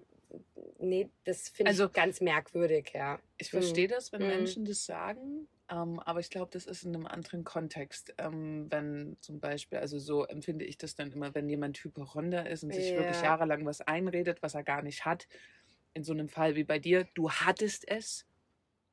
[0.79, 3.19] nee, das finde Also- ich ganz merkwürdig, ja.
[3.37, 3.91] Ich verstehe Mhm.
[3.91, 4.27] das, wenn Mhm.
[4.27, 8.13] Menschen das sagen, ähm, aber ich glaube, das ist in einem anderen Kontext.
[8.17, 12.63] Ähm, wenn zum Beispiel, also so empfinde ich das dann immer, wenn jemand Hypochonder ist
[12.63, 13.23] und sich wirklich Ja.
[13.23, 15.27] jahrelang was einredet, was er gar nicht hat.
[15.95, 18.25] In so einem Fall wie bei dir, du hattest es,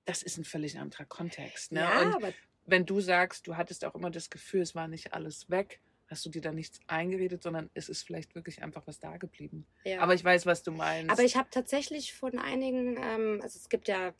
[0.04, 1.72] das ist ein völlig anderer Kontext.
[1.72, 1.80] Ne?
[1.80, 2.35] Ja, und
[2.66, 5.80] wenn du sagst, du hattest auch immer das Gefühl, es war nicht alles weg,
[6.11, 9.64] hast du dir da nichts eingeredet, sondern es ist vielleicht wirklich einfach was da geblieben.
[9.85, 10.01] Ja.
[10.01, 11.11] Aber ich weiß, was du meinst.
[11.11, 14.12] Aber ich habe tatsächlich von einigen, ähm, also es gibt ja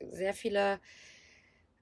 [0.00, 0.80] sehr viele,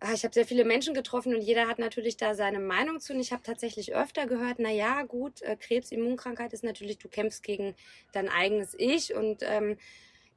[0.00, 3.14] ah, ich habe sehr viele Menschen getroffen und jeder hat natürlich da seine Meinung zu.
[3.14, 7.09] Und ich habe tatsächlich öfter gehört, na ja, gut, äh, Krebs, Immunkrankheit ist natürlich, du
[7.09, 7.74] kämpfst gegen
[8.12, 9.79] dein eigenes Ich und ähm,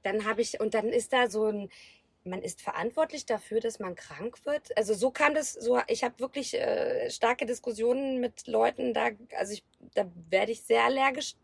[0.04, 1.70] dann habe ich, und dann ist da so ein,
[2.28, 4.76] man ist verantwortlich dafür, dass man krank wird.
[4.78, 9.54] Also so kam das, so ich habe wirklich äh, starke Diskussionen mit Leuten da, also
[9.54, 9.64] ich,
[9.96, 11.36] da werde ich sehr allergisch,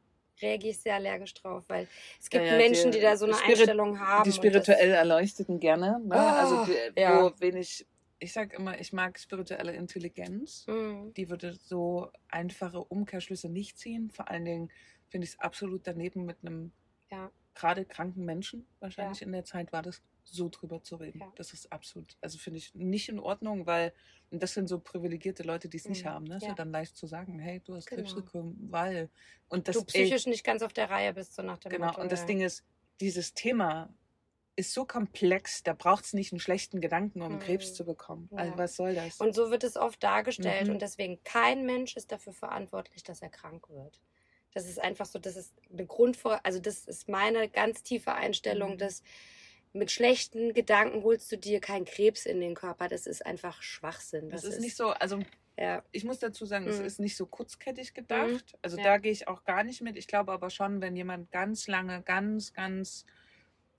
[0.42, 1.88] reagiere ich sehr allergisch drauf, weil
[2.20, 4.24] es gibt Ja, ja, Menschen, die die, da so eine Spirit- Einstellung haben.
[4.24, 6.00] die spirituell Erleuchteten gerne.
[6.04, 6.16] Ne?
[6.16, 7.24] Ah, also die, ja.
[7.24, 7.86] wo wenig,
[8.20, 10.66] ich sag immer, ich mag spirituelle Intelligenz.
[10.68, 14.10] Mm, Die würde so einfache Umkehrschlüsse nicht ziehen.
[14.12, 14.72] Vor allen Dingen
[15.10, 16.72] finde ich es absolut daneben mit einem
[17.56, 18.66] gerade kranken Menschen.
[18.80, 21.20] Wahrscheinlich in der Zeit war das so drüber zu reden.
[21.20, 21.32] Ja.
[21.36, 23.94] Das ist absolut, also finde ich nicht in Ordnung, weil
[24.32, 26.10] und das sind so privilegierte Leute, die es nicht Mhm.
[26.10, 26.24] haben.
[26.26, 26.38] Ne?
[26.38, 26.50] Ist ja.
[26.50, 26.56] Ja.
[26.56, 28.26] dann leicht zu sagen, hey, du hast Krebs Genau.
[28.26, 29.10] bekommen, weil
[29.50, 31.88] und das du ey, psychisch nicht ganz auf der Reihe bist, so nach dem Genau,
[31.88, 32.02] Motto.
[32.02, 32.26] und das ja.
[32.28, 32.64] Ding ist,
[33.00, 33.94] dieses Thema
[34.56, 37.40] ist so komplex, da braucht es nicht einen schlechten Gedanken, um Mhm.
[37.40, 38.30] Krebs zu bekommen.
[38.36, 39.20] Also was soll das?
[39.20, 40.74] Und so wird es oft dargestellt Mhm.
[40.74, 44.00] und deswegen kein Mensch ist dafür verantwortlich, dass er krank wird.
[44.54, 48.74] Das ist einfach so, das ist eine Grundvor, also das ist meine ganz tiefe Einstellung,
[48.74, 48.78] Mhm.
[48.78, 49.02] dass
[49.74, 52.88] mit schlechten Gedanken holst du dir keinen Krebs in den Körper.
[52.88, 54.30] Das ist einfach Schwachsinn.
[54.30, 55.20] das ist nicht so, also
[55.56, 56.86] Ja, ich muss dazu sagen, es Mhm.
[56.86, 58.58] ist nicht so kurzkettig gedacht.
[58.64, 58.84] Also Ja.
[58.84, 59.98] da gehe ich auch gar nicht mit.
[59.98, 63.06] Ich glaube aber schon, wenn jemand ganz lange, ganz, ganz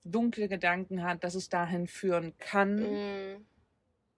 [0.05, 2.93] dunkle Gedanken hat, dass es dahin führen kann.
[2.93, 3.45] mm,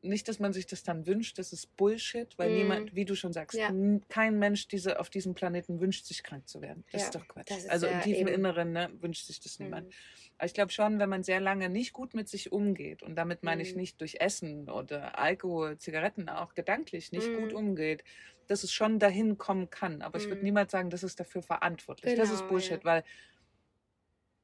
[0.08, 2.56] Nicht, dass man sich das dann wünscht, das ist Bullshit, weil Mhm.
[2.56, 3.74] niemand, wie du schon sagst, Ja.
[4.10, 6.84] kein Mensch diese, auf diesem Planeten wünscht sich krank zu werden.
[6.92, 7.52] Das Ja, ist doch Quatsch.
[7.52, 9.88] ist also im tiefen eben- Inneren ne, wünscht sich das niemand.
[9.88, 9.92] mm.
[10.38, 13.44] Aber ich glaube schon, wenn man sehr lange nicht gut mit sich umgeht, und damit
[13.44, 13.82] meine ich Mhm.
[13.82, 17.36] nicht durch Essen oder Alkohol, Zigaretten, auch gedanklich nicht Mhm.
[17.36, 18.04] gut umgeht,
[18.48, 20.02] dass es schon dahin kommen kann.
[20.02, 20.44] Aber ich würde Mhm.
[20.46, 22.16] niemals sagen, das ist dafür verantwortlich.
[22.16, 23.04] das ist Genau, Bullshit, weil,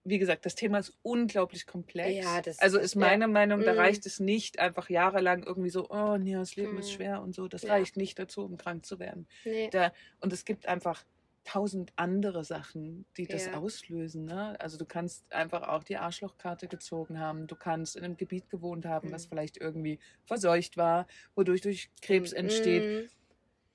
[0.05, 2.23] wie gesagt, das Thema ist unglaublich komplex.
[2.25, 3.27] Ja, das- also ist meine ja.
[3.29, 3.79] Meinung, da Mhm.
[3.79, 6.95] reicht es nicht, einfach jahrelang irgendwie so, oh nee, das Leben ist Mhm.
[6.95, 7.47] schwer und so.
[7.47, 7.71] Das Ja.
[7.73, 9.27] reicht nicht dazu, um krank zu werden.
[9.45, 9.69] Nee.
[9.71, 11.03] Da, und es gibt einfach
[11.45, 14.23] tausend andere Sachen, die das auslösen.
[14.25, 14.55] Ne?
[14.61, 17.47] Also du kannst einfach auch die Arschlochkarte gezogen haben.
[17.47, 19.29] Du kannst in einem Gebiet gewohnt haben, was Mhm.
[19.29, 23.09] vielleicht irgendwie verseucht war, wodurch durch Krebs entsteht.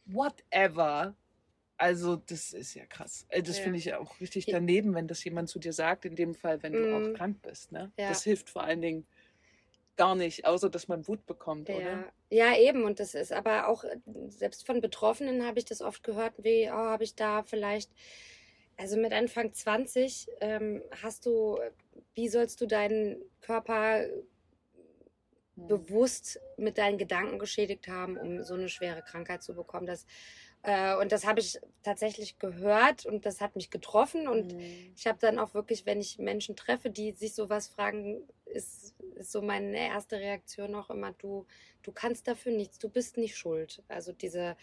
[0.06, 1.14] Mm, Whatever.
[1.78, 3.24] Also das ist ja krass.
[3.28, 3.62] Äh, Das Ja.
[3.62, 4.54] finde ich ja auch richtig Ja.
[4.56, 6.92] daneben, wenn das jemand zu dir sagt, in dem Fall, wenn du Mhm.
[6.92, 7.72] auch krank bist.
[7.72, 7.92] Ne?
[7.98, 8.06] Ja.
[8.06, 9.06] Das hilft vor allen Dingen
[9.96, 12.04] gar nicht, außer dass man Wut bekommt, oder?
[12.04, 12.84] Ja, ja, eben.
[12.84, 16.68] Und das ist aber auch, äh, selbst von Betroffenen habe ich das oft gehört, wie,
[16.70, 17.90] oh, habe ich da vielleicht,
[18.76, 21.58] also mit Anfang 20 ähm, hast du,
[22.14, 24.06] wie sollst du deinen Körper
[25.56, 25.68] Hm.
[25.68, 29.86] bewusst mit deinen Gedanken geschädigt haben, um so eine schwere Krankheit zu bekommen.
[29.86, 30.06] Das,
[31.00, 34.94] und das habe ich tatsächlich gehört und das hat mich getroffen und Mhm.
[34.96, 39.32] ich habe dann auch wirklich, wenn ich Menschen treffe, die sich sowas fragen, ist, ist
[39.32, 41.46] so meine erste Reaktion auch immer, du,
[41.82, 43.82] du kannst dafür nichts, du bist nicht schuld.
[43.88, 44.56] Also diese,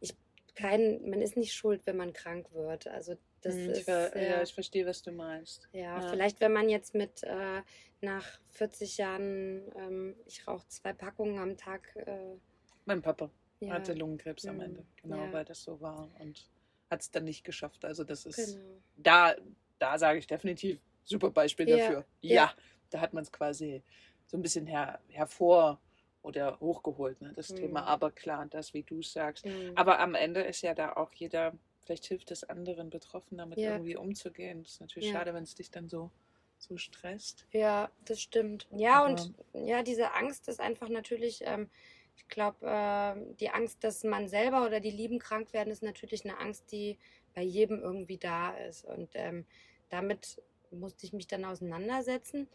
[0.00, 0.14] ich,
[0.54, 2.86] kein, man ist nicht schuld, wenn man krank wird.
[2.88, 5.68] Also das Hm, ich, ist, ver ja, ja, ich verstehe, was du meinst.
[5.72, 6.02] ja, ja.
[6.02, 7.62] vielleicht wenn man jetzt mit äh,
[8.00, 12.36] nach 40 Jahren, ähm, ich rauche zwei Packungen am Tag, äh,
[12.84, 13.28] Mein Papa
[13.66, 14.62] ja, hatte Lungenkrebs am Mhm.
[14.62, 15.32] Ende, genau, Ja.
[15.32, 16.48] weil das so war und
[16.90, 17.84] hat es dann nicht geschafft.
[17.84, 18.66] Also das ist genau.
[18.98, 19.34] da,
[19.78, 22.04] da sage ich definitiv super Beispiel Ja, dafür.
[22.20, 22.52] Ja,
[22.90, 23.82] da hat man es quasi
[24.26, 25.80] so ein bisschen her, hervor
[26.22, 27.56] oder hochgeholt, ne, das Mhm.
[27.56, 27.84] Thema.
[27.84, 29.44] Aber klar, das, wie du es sagst.
[29.46, 29.72] Mhm.
[29.74, 31.52] Aber am Ende ist ja da auch jeder,
[31.84, 34.62] vielleicht hilft es anderen Betroffenen, damit irgendwie umzugehen.
[34.62, 36.10] Das ist natürlich schade, wenn es dich dann so,
[36.58, 37.46] so stresst.
[37.52, 38.68] Ja, das stimmt.
[38.70, 41.68] Ja, Aber- und ja, diese Angst ist einfach natürlich, ähm,
[42.16, 46.24] ich glaube, äh, die Angst, dass man selber oder die Lieben krank werden, ist natürlich
[46.24, 46.98] eine Angst, die
[47.34, 48.84] bei jedem irgendwie da ist.
[48.84, 49.46] Und ähm,
[49.88, 52.48] damit musste ich mich dann auseinandersetzen,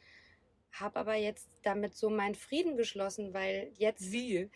[0.72, 4.12] habe aber jetzt damit so meinen Frieden geschlossen, weil jetzt.
[4.12, 4.50] Wie?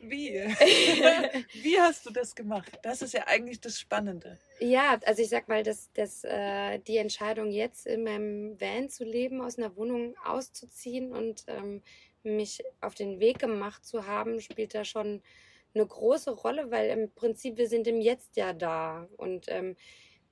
[0.00, 0.32] Wie?
[1.62, 2.78] Wie hast du das gemacht?
[2.82, 4.38] Das ist ja eigentlich das Spannende.
[4.60, 9.04] Ja, also ich sag mal, dass, dass äh, die Entscheidung jetzt in meinem Van zu
[9.04, 11.82] leben, aus einer Wohnung auszuziehen und ähm,
[12.24, 15.22] mich auf den Weg gemacht zu haben, spielt da schon
[15.74, 19.76] eine große Rolle, weil im Prinzip wir sind im Jetzt ja da und ähm,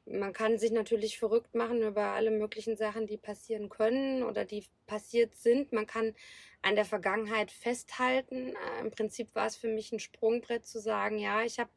[0.05, 4.64] man kann sich natürlich verrückt machen über alle möglichen Sachen, die passieren können oder die
[4.87, 5.72] passiert sind.
[5.72, 6.14] Man kann
[6.61, 8.48] an der Vergangenheit festhalten.
[8.48, 11.70] Äh, Im Prinzip war es für mich ein Sprungbrett zu sagen, ja, ich habe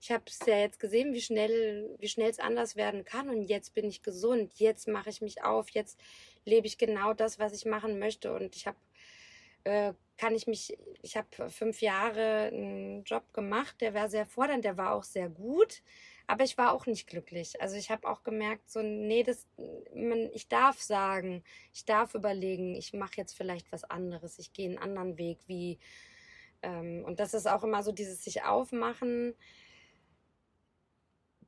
[0.00, 3.74] ich es ja jetzt gesehen, wie schnell wie schnell es anders werden kann und jetzt
[3.74, 4.54] bin ich gesund.
[4.56, 5.98] Jetzt mache ich mich auf, jetzt
[6.44, 8.76] lebe ich genau das, was ich machen möchte und ich habe
[9.64, 14.64] äh, kann ich mich, ich habe fünf Jahre einen Job gemacht, der war sehr fordernd,
[14.64, 15.82] der war auch sehr gut,
[16.26, 17.60] aber ich war auch nicht glücklich.
[17.62, 19.46] Also ich habe auch gemerkt, so, nee, das,
[19.94, 24.68] man, ich darf sagen, ich darf überlegen, ich mache jetzt vielleicht was anderes, ich gehe
[24.68, 25.78] einen anderen Weg, wie,
[26.62, 29.34] ähm, und das ist auch immer so dieses sich aufmachen,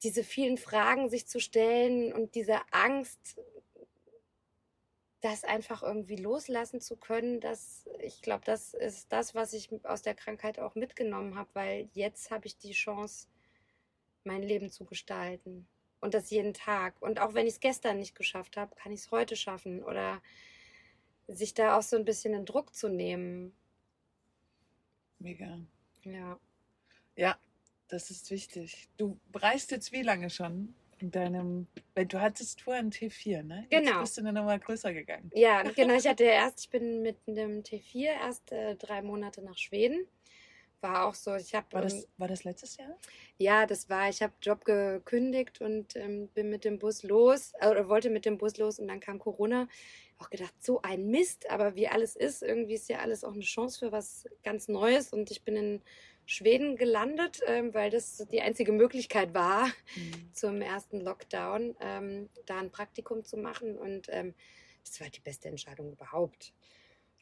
[0.02, 3.38] diese vielen Fragen sich zu stellen und diese Angst,
[5.20, 10.02] das einfach irgendwie loslassen zu können, das, ich glaube, das ist das, was ich aus
[10.02, 13.28] der Krankheit auch mitgenommen habe, weil jetzt habe ich die Chance,
[14.24, 15.66] mein Leben zu gestalten.
[16.00, 17.00] Und das jeden Tag.
[17.02, 19.84] Und auch wenn ich es gestern nicht geschafft habe, kann ich es heute schaffen.
[19.84, 20.22] Oder
[21.28, 23.54] sich da auch so ein bisschen den Druck zu nehmen.
[25.18, 25.60] Mega.
[26.04, 26.40] Ja.
[27.16, 27.38] Ja,
[27.88, 28.88] das ist wichtig.
[28.96, 30.74] Du reist jetzt wie lange schon?
[31.02, 33.66] In deinem, weil du hattest vorher ein T4, ne?
[33.70, 34.00] Jetzt Genau.
[34.00, 35.30] bist du dann nochmal größer gegangen.
[35.34, 35.94] Ja, genau.
[35.94, 40.06] Ich hatte erst, ich bin mit einem T4 erst äh, drei Monate nach Schweden.
[40.82, 41.66] War auch so, ich habe.
[41.72, 42.96] War das, war das letztes Jahr?
[43.36, 47.68] Ja, das war, ich habe Job gekündigt und ähm, bin mit dem Bus los, äh,
[47.68, 49.68] oder wollte mit dem Bus los und dann kam Corona.
[50.18, 53.42] Auch gedacht, so ein Mist, aber wie alles ist, irgendwie ist ja alles auch eine
[53.42, 55.82] Chance für was ganz Neues und ich bin in
[56.30, 59.66] Schweden gelandet, ähm, weil das die einzige Möglichkeit war,
[59.96, 60.32] Mhm.
[60.32, 64.34] zum ersten Lockdown ähm, da ein Praktikum zu machen und ähm,
[64.84, 66.52] das war die beste Entscheidung überhaupt.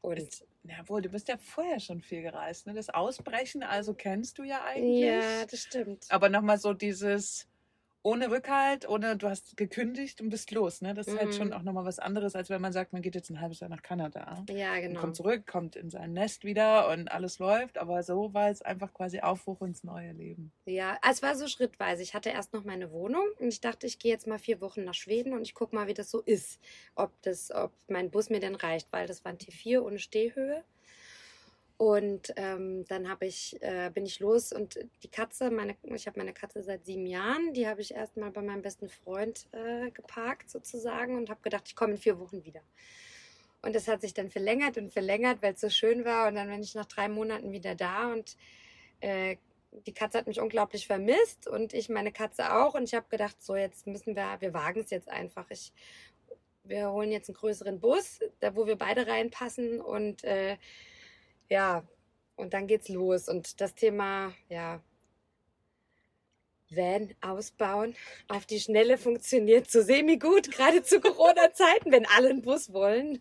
[0.03, 2.75] Und Ist- Jawohl, du bist ja vorher schon viel gereist, ne?
[2.75, 5.01] Das Ausbrechen, also kennst du ja eigentlich.
[5.07, 6.05] ja, das stimmt.
[6.11, 7.48] Aber nochmal so dieses
[8.09, 10.95] ohne Rückhalt, ohne, du hast gekündigt und bist los, ne?
[10.95, 11.33] Das ist halt Mhm.
[11.35, 13.71] schon auch nochmal was anderes, als wenn man sagt, man geht jetzt ein halbes Jahr
[13.71, 14.49] nach Kanada.
[14.51, 15.01] Ja, Und genau.
[15.01, 17.79] kommt zurück, kommt in sein Nest wieder und alles läuft.
[17.79, 20.53] Aber so war es einfach quasi Aufbruch ins neue Leben.
[20.67, 22.03] Ja, es war so schrittweise.
[22.03, 24.85] Ich hatte erst noch meine Wohnung und ich dachte, ich gehe jetzt mal vier Wochen
[24.85, 26.61] nach Schweden und ich gucke mal, wie das so ist.
[26.95, 30.65] Ob, das, ob mein Bus mir denn reicht, weil das war ein T4 ohne Stehhöhe.
[31.79, 36.19] Und ähm, dann hab ich, äh, bin ich los und die Katze, meine, ich habe
[36.19, 40.51] meine Katze seit sieben Jahren, die habe ich erstmal bei meinem besten Freund äh, geparkt
[40.51, 42.63] sozusagen und habe gedacht, ich komme in vier Wochen wieder.
[43.63, 46.27] Und das hat sich dann verlängert und verlängert, weil es so schön war.
[46.27, 48.37] Und dann bin ich nach drei Monaten wieder da und
[48.99, 49.37] äh,
[49.87, 52.75] die Katze hat mich unglaublich vermisst und ich meine Katze auch.
[52.75, 55.47] Und ich habe gedacht, so jetzt müssen wir, wir wagen es jetzt einfach.
[55.51, 55.73] Ich,
[56.65, 60.57] wir holen jetzt einen größeren Bus, da wo wir beide reinpassen und äh,
[61.49, 61.87] ja,
[62.37, 63.29] und dann geht's los.
[63.29, 64.83] Und das Thema, ja,
[66.71, 67.95] Van ausbauen
[68.29, 73.19] auf die Schnelle funktioniert so semi-gut, gerade zu Corona-Zeiten, wenn alle einen Bus wollen.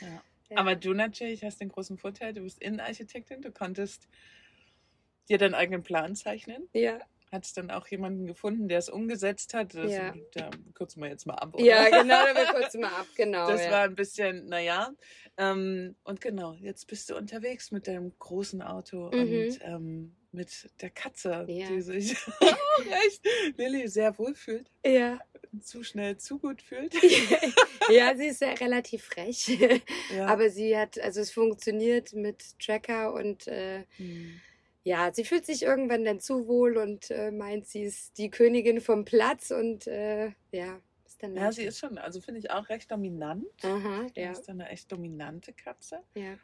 [0.00, 0.22] Ja.
[0.52, 0.58] Ja.
[0.58, 4.06] Aber du natürlich hast den großen Vorteil, du bist Innenarchitektin, du konntest
[5.30, 6.68] dir deinen eigenen Plan zeichnen.
[6.74, 6.98] Ja,
[7.32, 9.74] Hattest dann auch jemanden gefunden, der es umgesetzt hat.
[9.74, 10.14] Das, Ja.
[10.34, 11.54] Da kürzen wir jetzt mal ab.
[11.54, 11.64] Oder?
[11.64, 13.48] ja genau, da wir kurz mal ab, genau.
[13.48, 13.70] Das ja.
[13.70, 14.92] war ein bisschen, naja.
[15.38, 19.20] Ähm, und genau, jetzt bist du unterwegs mit deinem großen Auto Mhm.
[19.20, 21.68] und ähm, mit der Katze, Ja.
[21.68, 23.22] die sich auch echt,
[23.56, 25.18] Lilly, sehr wohl fühlt, ja.
[25.62, 26.94] zu schnell, zu gut fühlt.
[27.90, 29.58] ja, sie ist ja relativ frech.
[30.14, 30.26] Ja.
[30.26, 34.40] Aber sie hat, also es funktioniert mit Tracker und äh, Hm.
[34.84, 38.80] Ja, sie fühlt sich irgendwann dann zu wohl und äh, meint, sie ist die Königin
[38.80, 41.36] vom Platz und äh, ja, ist dann.
[41.36, 43.46] ja, sie ist schon, also finde ich auch recht dominant.
[43.62, 46.00] Aha, Du ja, ist eine echt dominante Katze.
[46.14, 46.36] ja.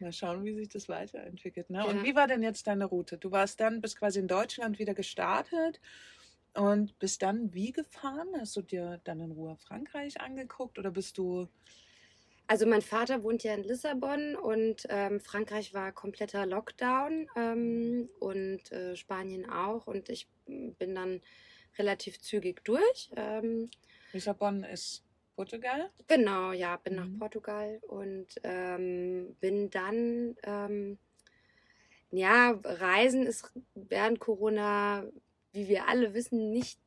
[0.00, 1.70] Mal schauen, wie sich das weiterentwickelt.
[1.70, 1.78] Ne?
[1.78, 1.84] Ja.
[1.84, 3.18] Und wie war denn jetzt deine Route?
[3.18, 5.80] Du warst dann, bist quasi in Deutschland wieder gestartet
[6.54, 8.26] und bist dann wie gefahren?
[8.36, 11.46] Hast du dir dann in Ruhe Frankreich angeguckt oder bist du.
[12.52, 18.70] Also mein Vater wohnt ja in Lissabon und ähm, Frankreich war kompletter Lockdown ähm, und
[18.70, 21.22] äh, Spanien auch und ich bin dann
[21.78, 23.10] relativ zügig durch.
[23.16, 23.70] Ähm,
[24.12, 25.02] Lissabon ist
[25.34, 25.88] Portugal?
[26.08, 27.18] Genau, ja, bin nach Mhm.
[27.18, 30.98] Portugal und ähm, bin dann, ähm,
[32.10, 35.06] ja, Reisen ist während Corona,
[35.52, 36.78] wie wir alle wissen, nicht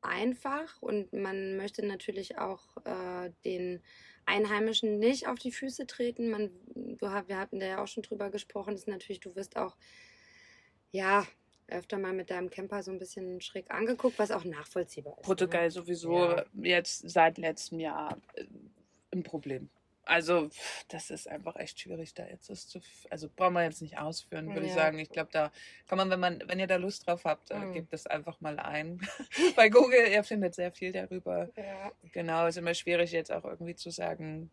[0.00, 3.82] einfach und man möchte natürlich auch äh, den
[4.30, 6.30] Einheimischen nicht auf die Füße treten.
[6.30, 9.76] Man, wir hatten da ja auch schon drüber gesprochen, ist natürlich, du wirst auch,
[10.92, 11.26] ja,
[11.68, 15.18] öfter mal mit deinem Camper so ein bisschen schräg angeguckt, was auch nachvollziehbar ist.
[15.18, 15.24] ne?
[15.26, 16.44] Portugal sowieso Ja.
[16.62, 18.44] jetzt seit letztem Jahr äh,
[19.12, 19.68] ein Problem.
[20.04, 20.48] Also,
[20.88, 22.80] das ist einfach echt schwierig, da jetzt das zu.
[23.10, 24.82] Also, brauchen wir jetzt nicht ausführen, würde ich Ja.
[24.82, 24.98] sagen.
[24.98, 25.52] Ich glaube, da
[25.86, 27.72] kann man, wenn man, wenn ihr da Lust drauf habt, äh, Mhm.
[27.74, 28.98] gebt das einfach mal ein.
[29.56, 31.48] Bei Google, ihr findet sehr viel darüber.
[31.56, 31.92] Ja.
[32.12, 34.50] Genau, ist immer schwierig jetzt auch irgendwie zu sagen,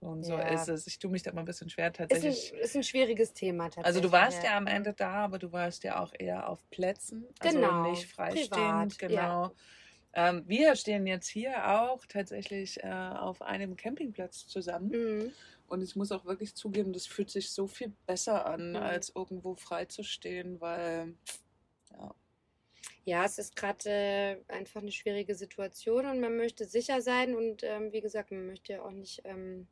[0.00, 0.40] so und so Ja.
[0.40, 0.86] ist es.
[0.86, 2.52] Ich tue mich da mal ein bisschen schwer Ist ein, tatsächlich.
[2.52, 3.86] ist ein schwieriges Thema tatsächlich.
[3.86, 4.56] Also du warst ja.
[4.56, 8.98] am Ende da, aber du warst ja auch eher auf Plätzen, also Genau, nicht freistehend,
[8.98, 9.44] privat, genau.
[9.44, 9.52] ja.
[10.14, 14.90] Ähm, wir stehen jetzt hier auch tatsächlich äh, auf einem Campingplatz zusammen.
[14.90, 15.32] Mhm.
[15.68, 18.76] Und ich muss auch wirklich zugeben, das fühlt sich so viel besser an, Mhm.
[18.76, 21.14] als irgendwo frei zu stehen, weil
[21.92, 22.14] ja,
[23.04, 27.62] Ja, es ist gerade äh, einfach eine schwierige Situation und man möchte sicher sein und
[27.64, 29.66] ähm, wie gesagt, man möchte ja auch nicht ähm,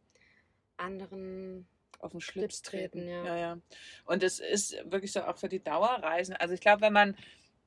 [0.76, 1.66] anderen.
[1.98, 3.09] auf den Schlips Schlips treten, treten.
[3.11, 3.24] ja.
[3.26, 3.59] ja, ja.
[4.07, 6.35] Und es ist wirklich so auch für die Dauerreisen.
[6.37, 7.14] Also ich glaube, wenn man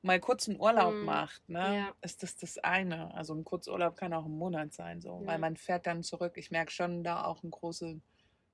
[0.04, 1.04] mal kurz einen Urlaub Mhm.
[1.04, 1.94] macht, ne, Ja.
[2.02, 3.12] ist das das eine.
[3.14, 5.26] Also ein Kurzurlaub kann auch ein Monat sein, so, Ja.
[5.26, 6.34] weil man fährt dann zurück.
[6.36, 8.02] Ich merke schon da auch einen großen,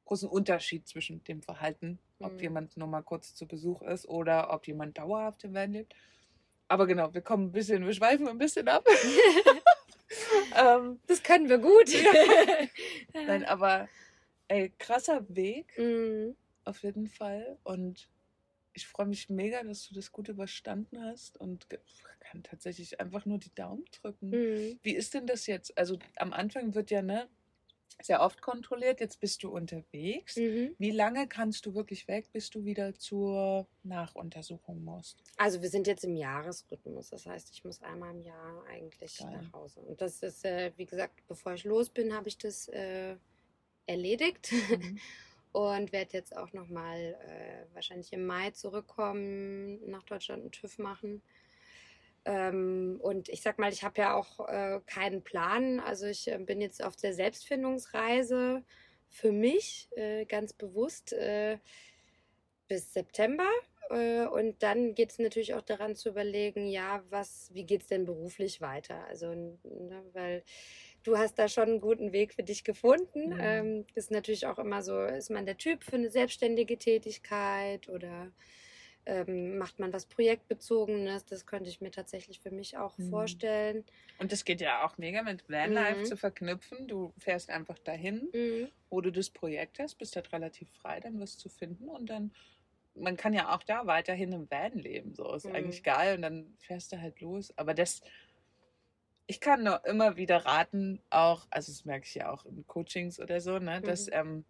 [0.04, 2.38] großen Unterschied zwischen dem Verhalten, ob Mhm.
[2.40, 5.94] jemand nur mal kurz zu Besuch ist oder ob jemand dauerhaft im Van lebt.
[6.68, 8.86] Aber genau, wir kommen ein bisschen, wir schweifen ein bisschen ab.
[10.56, 11.88] ähm, Das können wir gut.
[13.12, 13.88] nein, aber
[14.48, 15.76] ey, krasser Weg.
[15.76, 16.36] Mhm.
[16.64, 17.58] Auf jeden Fall.
[17.64, 18.08] Und
[18.80, 21.66] ich freue mich mega, dass du das gut überstanden hast und
[22.20, 24.30] kann tatsächlich einfach nur die Daumen drücken.
[24.30, 24.78] Mhm.
[24.82, 25.76] Wie ist denn das jetzt?
[25.76, 27.28] Also am Anfang wird ja ne,
[28.02, 30.36] sehr oft kontrolliert, jetzt bist du unterwegs.
[30.36, 30.74] Mhm.
[30.78, 35.22] Wie lange kannst du wirklich weg, bis du wieder zur Nachuntersuchung musst?
[35.36, 37.10] Also wir sind jetzt im Jahresrhythmus.
[37.10, 39.32] Das heißt, ich muss einmal im Jahr eigentlich Geil.
[39.32, 39.80] nach Hause.
[39.80, 43.16] Und das ist, äh, wie gesagt, bevor ich los bin, habe ich das äh,
[43.86, 44.52] erledigt.
[44.52, 44.98] Mhm.
[45.52, 51.22] Und werde jetzt auch nochmal äh, wahrscheinlich im Mai zurückkommen, nach Deutschland einen TÜV machen.
[52.24, 55.80] Ähm, und ich sag mal, ich habe ja auch äh, keinen Plan.
[55.80, 58.62] Also ich äh, bin jetzt auf der Selbstfindungsreise
[59.08, 61.58] für mich äh, ganz bewusst äh,
[62.68, 63.48] bis September.
[63.90, 67.88] Äh, und dann geht es natürlich auch daran zu überlegen, ja, was, wie geht es
[67.88, 69.04] denn beruflich weiter?
[69.08, 70.44] Also, ne, weil
[71.02, 73.32] du hast da schon einen guten Weg für dich gefunden.
[73.32, 73.40] Mhm.
[73.40, 78.32] Ähm, ist natürlich auch immer so, ist man der Typ für eine selbstständige Tätigkeit oder
[79.06, 81.24] ähm, macht man was Projektbezogenes?
[81.26, 83.00] Das könnte ich mir tatsächlich für mich auch Mhm.
[83.00, 83.84] vorstellen.
[84.18, 86.02] Und das geht ja auch mega mit Vanlife Mhm.
[86.02, 86.88] zu verknüpfen.
[86.88, 88.70] Du fährst einfach dahin, Mhm.
[88.90, 92.32] wo du das Projekt hast, bist halt relativ frei, dann wirst du finden und dann,
[92.94, 95.50] man kann ja auch da weiterhin im Van leben, so ist Mhm.
[95.54, 97.56] eigentlich geil und dann fährst du halt los.
[97.58, 98.02] Aber das,
[99.30, 103.20] ich kann nur immer wieder raten, auch, also das merke ich ja auch in Coachings
[103.20, 104.12] oder so, ne, dass Mhm.
[104.12, 104.44] ähm,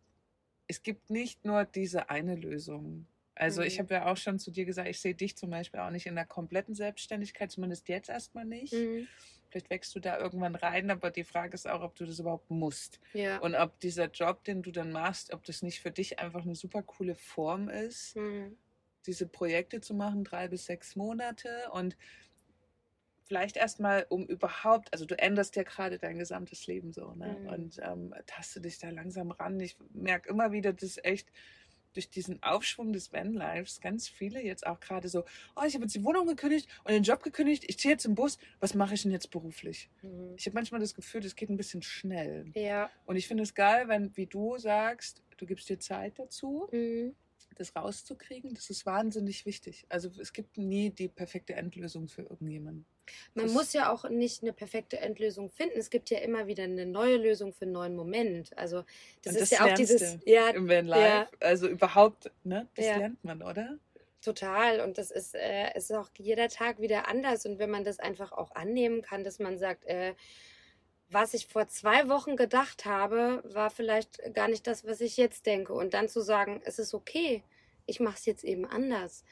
[0.68, 3.06] es gibt nicht nur diese eine Lösung.
[3.34, 3.80] Also ich Mhm.
[3.80, 6.14] habe ja auch schon zu dir gesagt, ich sehe dich zum Beispiel auch nicht in
[6.14, 8.72] der kompletten Selbstständigkeit, zumindest jetzt erstmal nicht.
[8.72, 9.08] Mhm.
[9.50, 12.50] Vielleicht wächst du da irgendwann rein, aber die Frage ist auch, ob du das überhaupt
[12.50, 13.00] musst.
[13.12, 13.38] Ja.
[13.40, 16.54] Und ob dieser Job, den du dann machst, ob das nicht für dich einfach eine
[16.54, 18.56] super coole Form ist, Mhm.
[19.06, 21.96] diese Projekte zu machen, drei bis sechs Monate und
[23.30, 27.36] vielleicht erstmal, um überhaupt, also du änderst ja gerade dein gesamtes Leben so, ne?
[27.40, 27.48] Mhm.
[27.48, 29.60] Und ähm, taste dich da langsam ran.
[29.60, 31.30] Ich merke immer wieder, dass echt
[31.92, 35.20] durch diesen Aufschwung des Vanlives ganz viele jetzt auch gerade so,
[35.54, 38.16] oh, ich habe jetzt die Wohnung gekündigt und den Job gekündigt, ich ziehe jetzt im
[38.16, 39.88] Bus, was mache ich denn jetzt beruflich?
[40.02, 40.34] Mhm.
[40.36, 42.50] Ich habe manchmal das Gefühl, das geht ein bisschen schnell.
[42.56, 42.90] Ja.
[43.06, 47.14] Und ich finde es geil, wenn, wie du sagst, du gibst dir Zeit dazu, Mhm.
[47.54, 48.54] das rauszukriegen.
[48.54, 49.86] Das ist wahnsinnig wichtig.
[49.88, 52.86] Also es gibt nie die perfekte Endlösung für irgendjemanden.
[53.34, 55.78] Man Das- muss ja auch nicht eine perfekte Endlösung finden.
[55.78, 58.56] Es gibt ja immer wieder eine neue Lösung für einen neuen Moment.
[58.58, 58.84] Also
[59.22, 61.00] das Und ist das ja auch dieses, ja, Im Vanlife.
[61.00, 61.28] ja.
[61.40, 62.68] Also überhaupt, ne?
[62.74, 62.96] Das Ja.
[62.96, 63.78] lernt man, oder?
[64.22, 64.80] total.
[64.80, 67.46] Und das ist, äh, ist auch jeder Tag wieder anders.
[67.46, 70.12] Und wenn man das einfach auch annehmen kann, dass man sagt, äh,
[71.08, 75.46] was ich vor zwei Wochen gedacht habe, war vielleicht gar nicht das, was ich jetzt
[75.46, 75.72] denke.
[75.72, 77.42] Und dann zu sagen, es ist okay,
[77.86, 79.24] ich mache es jetzt eben anders.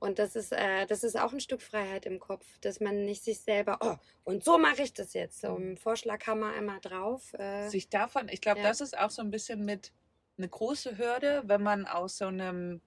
[0.00, 3.22] Und das ist, äh, das ist auch ein Stück Freiheit im Kopf, dass man nicht
[3.22, 5.42] sich selber, oh, und so mache ich das jetzt.
[5.42, 7.34] So im Vorschlaghammer einmal drauf.
[7.34, 8.68] Äh, Sich davon, ich glaube, Ja.
[8.68, 9.92] das ist auch so ein bisschen mit
[10.38, 12.80] eine große Hürde, wenn man aus so einem,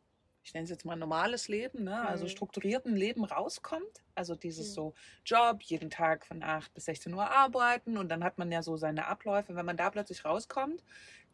[0.43, 2.02] ich nenne es jetzt mal normales Leben, ne?
[2.02, 2.30] also Mhm.
[2.30, 4.04] strukturierten Leben rauskommt.
[4.15, 4.73] Also dieses Mhm.
[4.73, 8.63] so Job, jeden Tag von 8 bis 16 Uhr arbeiten und dann hat man ja
[8.63, 9.56] so seine Abläufe.
[9.56, 10.84] Wenn man da plötzlich rauskommt,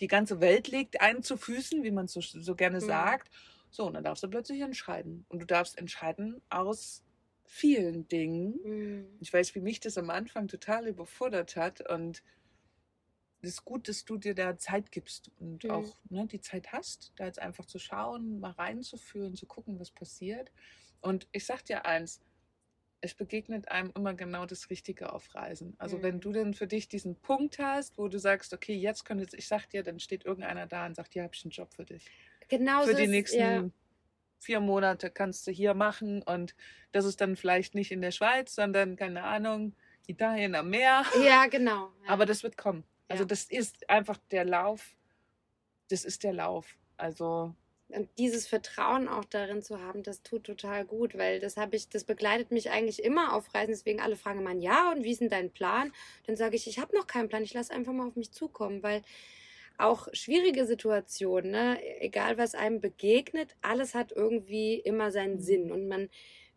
[0.01, 2.81] die ganze Welt liegt einem zu Füßen, wie man so, so gerne Mhm.
[2.81, 3.29] sagt.
[3.69, 5.25] So, und dann darfst du plötzlich entscheiden.
[5.29, 7.03] Und du darfst entscheiden aus
[7.45, 8.61] vielen Dingen.
[8.63, 12.23] mm, Ich weiß, wie mich das am Anfang total überfordert hat und
[13.41, 15.69] es ist gut, dass du dir da Zeit gibst und Mhm.
[15.69, 19.91] auch ne, die Zeit hast, da jetzt einfach zu schauen, mal reinzufühlen, zu gucken, was
[19.91, 20.51] passiert.
[21.01, 22.21] Und ich sag dir eins,
[23.01, 25.75] es begegnet einem immer genau das Richtige auf Reisen.
[25.79, 26.03] Also Mhm.
[26.03, 29.47] wenn du dann für dich diesen Punkt hast, wo du sagst, okay, jetzt könnte ich
[29.47, 32.11] sag dir, dann steht irgendeiner da und sagt, hier habe ich einen Job für dich
[32.49, 33.69] genau für die ist- nächsten ja,
[34.39, 36.55] vier Monate kannst du hier machen und
[36.91, 39.75] das ist dann vielleicht nicht in der Schweiz, sondern keine Ahnung,
[40.07, 41.03] Italien am Meer.
[41.23, 41.91] ja, genau.
[42.05, 42.09] Ja.
[42.09, 42.83] Aber das wird kommen.
[43.07, 44.95] Also das ist einfach der Lauf.
[45.89, 46.77] Das ist der Lauf.
[46.97, 47.55] Also
[47.91, 51.89] und dieses Vertrauen auch darin zu haben, das tut total gut, weil das habe ich,
[51.89, 53.71] das begleitet mich eigentlich immer auf Reisen.
[53.71, 55.91] Deswegen alle fragen immer, ja, und wie ist denn dein Plan?
[56.27, 58.83] Dann sage ich, ich habe noch keinen Plan, ich lasse einfach mal auf mich zukommen,
[58.83, 59.01] weil
[59.79, 61.79] auch schwierige Situationen, ne?
[62.01, 65.41] egal was einem begegnet, alles hat irgendwie immer seinen mhm.
[65.41, 66.09] Sinn und man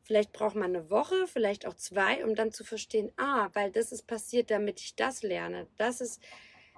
[0.05, 3.93] Vielleicht braucht man eine Woche, vielleicht auch zwei, um dann zu verstehen, ah, weil das
[3.93, 5.69] ist passiert, damit ich das lerne.
[5.77, 6.21] Das ist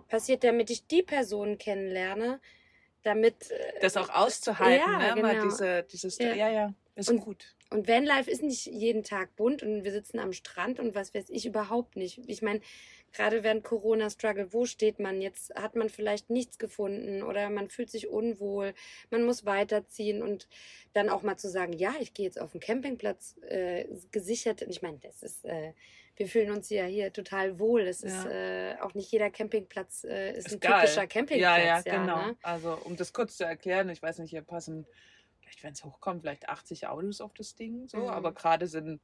[0.08, 2.38] passiert, damit ich die Person kennenlerne,
[3.02, 3.50] damit.
[3.50, 5.14] Äh, das auch auszuhalten, ja, ne?
[5.14, 5.44] Genau.
[5.46, 7.54] Diese, dieses, ja, ja, ja ist und, gut.
[7.70, 11.30] Und Vanlife ist nicht jeden Tag bunt und wir sitzen am Strand und was weiß
[11.30, 12.20] ich überhaupt nicht.
[12.26, 12.60] Ich meine,
[13.14, 15.22] gerade während Corona-Struggle, wo steht man?
[15.22, 18.74] Jetzt hat man vielleicht nichts gefunden oder man fühlt sich unwohl,
[19.10, 20.48] man muss weiterziehen und
[20.92, 24.62] dann auch mal zu sagen, ja, ich gehe jetzt auf den Campingplatz äh, gesichert.
[24.62, 25.72] Ich meine, das ist, äh,
[26.16, 27.82] wir fühlen uns ja hier total wohl.
[27.82, 28.08] Es ja.
[28.08, 30.80] ist äh, auch nicht jeder Campingplatz äh, ist, ist, ein geil.
[30.80, 31.40] typischer Campingplatz.
[31.40, 32.26] Ja, ja, ja genau.
[32.26, 32.36] Ne?
[32.42, 34.86] Also um das kurz zu erklären, ich weiß nicht, hier passen
[35.40, 38.08] vielleicht, wenn es hochkommt, vielleicht 80 Autos auf das Ding, so, mhm.
[38.08, 39.00] aber gerade sind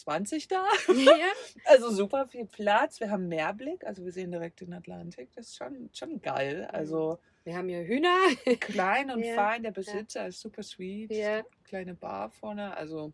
[0.00, 0.64] 20 da.
[0.94, 1.12] Ja.
[1.66, 3.00] also super viel Platz.
[3.00, 5.30] Wir haben Meerblick, also wir sehen direkt den Atlantik.
[5.34, 6.68] Das ist schon, schon geil.
[6.68, 6.74] Mhm.
[6.74, 8.16] Also wir haben hier Hühner.
[8.60, 9.34] klein und ja.
[9.34, 9.62] fein.
[9.62, 10.26] Der Besitzer ja.
[10.28, 11.10] ist super sweet.
[11.12, 11.42] Ja.
[11.64, 12.76] Kleine Bar vorne.
[12.76, 13.12] Also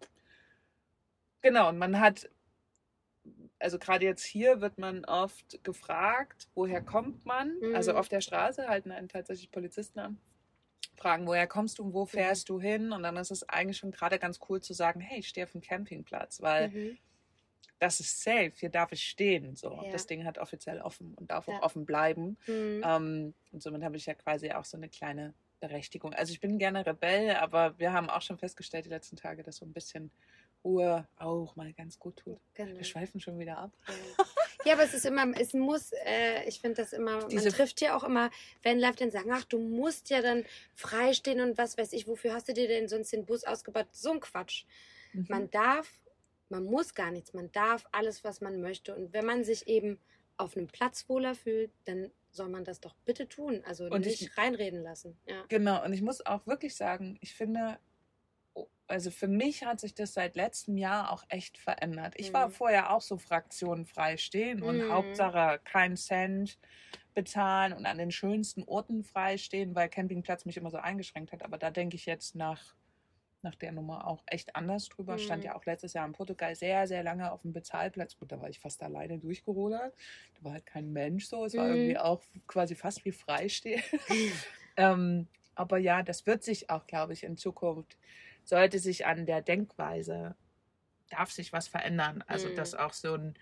[1.42, 1.68] genau.
[1.68, 2.30] Und man hat,
[3.58, 7.50] also gerade jetzt hier wird man oft gefragt, woher kommt man?
[7.50, 7.74] Also mhm.
[7.76, 10.18] Also auf der Straße halten einen tatsächlich Polizisten an
[10.96, 12.08] fragen, woher kommst du und wo mhm.
[12.08, 12.92] fährst du hin?
[12.92, 15.52] Und dann ist es eigentlich schon gerade ganz cool zu sagen, hey, ich stehe auf
[15.52, 16.98] dem Campingplatz, weil mhm.
[17.78, 19.56] das ist safe, hier darf ich stehen.
[19.56, 19.80] So.
[19.82, 19.90] Ja.
[19.90, 21.54] Das Ding hat offiziell offen und darf ja.
[21.54, 22.36] auch offen bleiben.
[22.46, 22.82] Mhm.
[22.84, 26.12] Ähm, und somit habe ich ja quasi auch so eine kleine Berechtigung.
[26.14, 29.56] Also ich bin gerne Rebell, aber wir haben auch schon festgestellt die letzten Tage, dass
[29.56, 30.10] so ein bisschen
[30.64, 32.40] Ruhe auch mal ganz gut tut.
[32.54, 32.76] Genau.
[32.76, 33.70] Wir schweifen schon wieder ab.
[33.86, 34.24] Ja,
[34.72, 37.96] aber es ist immer, es muss, äh, ich finde das immer, Diese man trifft ja
[37.96, 38.30] auch immer,
[38.62, 40.44] wenn Live dann sagen, ach, du musst ja dann
[40.74, 43.86] freistehen und was weiß ich, wofür hast du dir denn sonst den Bus ausgebaut?
[43.92, 44.64] So ein Quatsch.
[45.12, 45.26] Mhm.
[45.28, 45.88] Man darf,
[46.48, 48.94] man muss gar nichts, man darf alles, was man möchte.
[48.94, 49.98] Und wenn man sich eben
[50.36, 53.62] auf einem Platz wohler fühlt, dann soll man das doch bitte tun.
[53.66, 55.16] Also und nicht ich, reinreden lassen.
[55.26, 55.44] Ja.
[55.48, 57.78] Genau, und ich muss auch wirklich sagen, ich finde,
[58.88, 62.14] also für mich hat sich das seit letztem Jahr auch echt verändert.
[62.16, 62.34] Ich mhm.
[62.34, 64.92] war vorher auch so fraktionenfrei stehen und mhm.
[64.92, 66.58] Hauptsache kein Cent
[67.14, 71.42] bezahlen und an den schönsten Orten frei stehen, weil Campingplatz mich immer so eingeschränkt hat.
[71.42, 72.74] Aber da denke ich jetzt nach,
[73.42, 75.14] nach der Nummer auch echt anders drüber.
[75.14, 75.18] Mhm.
[75.18, 78.16] Stand ja auch letztes Jahr in Portugal sehr, sehr lange auf dem Bezahlplatz.
[78.16, 79.94] Gut, da war ich fast alleine durchgerudert.
[80.36, 81.44] Da war halt kein Mensch so.
[81.44, 82.00] Es war irgendwie mhm.
[82.00, 83.82] auch quasi fast wie Freistehen.
[84.76, 87.96] ähm, aber ja, das wird sich auch, glaube ich, in Zukunft
[88.46, 90.34] sollte sich an der Denkweise,
[91.10, 92.24] darf sich was verändern.
[92.26, 92.54] Also, mhm.
[92.54, 93.34] dass auch so ein,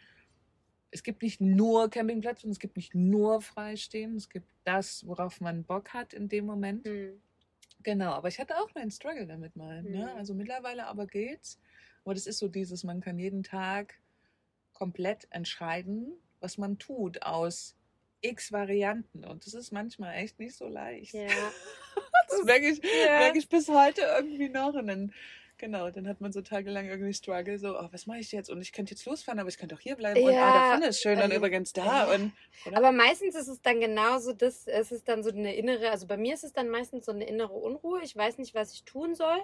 [0.90, 5.40] es gibt nicht nur Campingplätze und es gibt nicht nur Freistehen, es gibt das, worauf
[5.40, 6.86] man Bock hat in dem Moment.
[6.86, 7.20] Mhm.
[7.82, 9.82] Genau, aber ich hatte auch meinen Struggle damit mal.
[9.82, 9.88] Ne?
[9.90, 9.96] Mhm.
[9.96, 10.14] Ne?
[10.14, 11.60] Also mittlerweile aber geht's.
[12.04, 13.94] Aber das ist so dieses, man kann jeden Tag
[14.72, 17.76] komplett entscheiden, was man tut aus
[18.22, 19.24] x Varianten.
[19.24, 21.12] Und das ist manchmal echt nicht so leicht.
[21.12, 21.28] Ja.
[22.36, 23.18] das merke ich, ja.
[23.18, 24.74] merke ich bis heute irgendwie noch.
[24.74, 25.12] Und dann,
[25.58, 28.50] genau, dann hat man so tagelang irgendwie Struggle, so, oh, was mache ich jetzt?
[28.50, 30.20] Und ich könnte jetzt losfahren, aber ich könnte auch hier bleiben.
[30.20, 30.26] Ja.
[30.26, 32.12] Und ah, da vorne ist schön, dann übrigens da.
[32.14, 32.32] Und,
[32.72, 36.16] aber meistens ist es dann genauso, das, es ist dann so eine innere, also bei
[36.16, 38.00] mir ist es dann meistens so eine innere Unruhe.
[38.02, 39.40] Ich weiß nicht, was ich tun soll.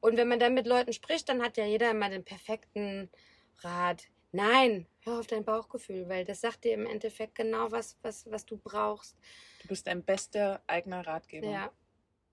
[0.00, 3.08] Und wenn man dann mit Leuten spricht, dann hat ja jeder immer den perfekten
[3.60, 4.08] Rat.
[4.32, 8.46] Nein, hör auf dein Bauchgefühl, weil das sagt dir im Endeffekt genau, was, was, was
[8.46, 9.16] du brauchst.
[9.60, 11.48] Du bist dein bester eigener Ratgeber.
[11.48, 11.70] Ja.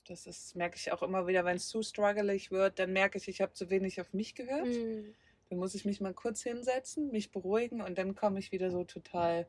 [0.09, 3.27] Das ist, merke ich auch immer wieder, wenn es zu struggelig wird, dann merke ich,
[3.27, 4.65] ich habe zu wenig auf mich gehört.
[4.65, 5.13] Mhm.
[5.49, 8.83] Dann muss ich mich mal kurz hinsetzen, mich beruhigen und dann komme ich wieder so
[8.83, 9.47] total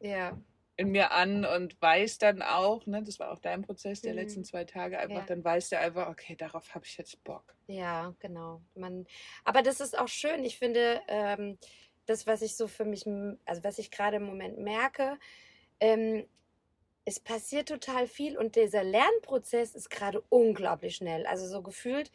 [0.00, 0.38] ja.
[0.76, 4.18] in mir an und weiß dann auch, ne, das war auch dein Prozess der mhm.
[4.18, 5.26] letzten zwei Tage, einfach, ja.
[5.26, 7.54] dann weiß der einfach, okay, darauf habe ich jetzt Bock.
[7.66, 8.60] Ja, genau.
[8.74, 9.06] Man,
[9.44, 10.44] aber das ist auch schön.
[10.44, 11.56] Ich finde, ähm,
[12.04, 13.06] das, was ich so für mich,
[13.46, 15.18] also was ich gerade im Moment merke,
[15.80, 16.26] ähm,
[17.04, 21.26] es passiert total viel und dieser Lernprozess ist gerade unglaublich schnell.
[21.26, 22.10] Also so gefühlt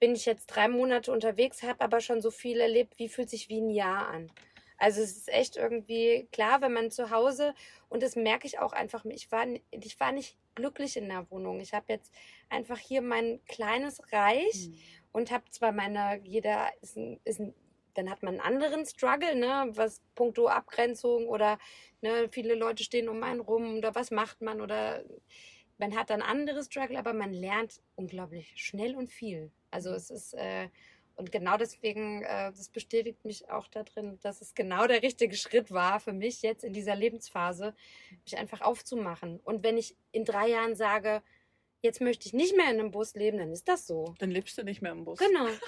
[0.00, 3.48] bin ich jetzt drei Monate unterwegs, habe aber schon so viel erlebt, wie fühlt sich
[3.48, 4.30] wie ein Jahr an.
[4.76, 7.54] Also es ist echt irgendwie klar, wenn man zu Hause
[7.88, 11.60] und das merke ich auch einfach, ich war, ich war nicht glücklich in der Wohnung.
[11.60, 12.12] Ich habe jetzt
[12.48, 14.78] einfach hier mein kleines Reich mhm.
[15.12, 17.54] und habe zwar meine, jeder ist ein, ist ein
[17.98, 21.58] dann hat man einen anderen Struggle, ne, was puncto Abgrenzung oder
[22.00, 25.02] ne, viele Leute stehen um einen rum oder was macht man oder
[25.78, 29.50] man hat dann andere Struggle, aber man lernt unglaublich schnell und viel.
[29.72, 30.68] Also es ist äh,
[31.16, 35.72] und genau deswegen, äh, das bestätigt mich auch darin, dass es genau der richtige Schritt
[35.72, 37.74] war für mich jetzt in dieser Lebensphase,
[38.22, 39.40] mich einfach aufzumachen.
[39.40, 41.20] Und wenn ich in drei Jahren sage,
[41.82, 44.14] jetzt möchte ich nicht mehr in einem Bus leben, dann ist das so.
[44.18, 45.18] Dann lebst du nicht mehr im Bus.
[45.18, 45.46] Genau.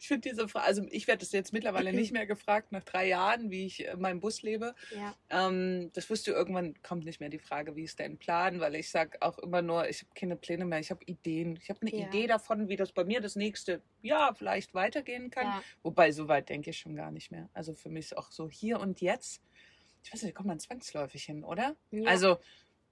[0.00, 3.08] Ich finde diese Frage, also ich werde das jetzt mittlerweile nicht mehr gefragt, nach drei
[3.08, 4.74] Jahren, wie ich in meinem Bus lebe.
[4.94, 5.14] Ja.
[5.28, 8.74] Ähm, das wirst du irgendwann, kommt nicht mehr die Frage, wie ist dein Plan, weil
[8.76, 11.58] ich sage auch immer nur, ich habe keine Pläne mehr, ich habe Ideen.
[11.60, 12.06] Ich habe eine Ja.
[12.06, 15.46] Idee davon, wie das bei mir das nächste Jahr vielleicht weitergehen kann.
[15.46, 15.62] Ja.
[15.82, 17.50] Wobei, so weit denke ich schon gar nicht mehr.
[17.52, 19.42] Also für mich ist auch so hier und jetzt,
[20.04, 21.76] ich weiß nicht, da kommt man zwangsläufig hin, oder?
[21.90, 22.08] Ja.
[22.08, 22.38] Also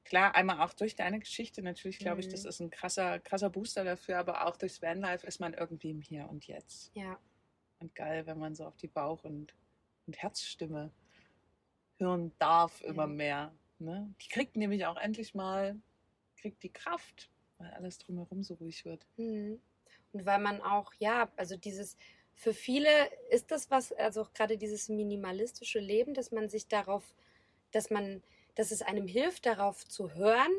[0.05, 2.33] klar, einmal auch durch deine Geschichte, natürlich glaube ich, Mhm.
[2.33, 6.01] das ist ein krasser, krasser Booster dafür, aber auch durchs Vanlife ist man irgendwie im
[6.03, 6.91] Hier und Jetzt.
[6.95, 7.19] ja.
[7.81, 9.55] Und geil, wenn man so auf die Bauch- und,
[10.07, 10.91] und Herzstimme
[11.99, 13.09] hören darf immer Ja.
[13.09, 13.55] mehr.
[13.79, 14.15] Ne?
[14.23, 15.77] Die kriegt nämlich auch endlich mal,
[16.37, 19.07] kriegt die Kraft, weil alles drumherum so ruhig wird.
[19.17, 19.61] Mhm.
[20.13, 21.97] Und weil man auch, ja, also dieses,
[22.35, 22.89] für viele
[23.31, 27.15] ist das was, also auch gerade dieses minimalistische Leben, dass man sich darauf,
[27.73, 28.23] dass man,
[28.55, 30.53] dass es einem hilft, darauf zu hören.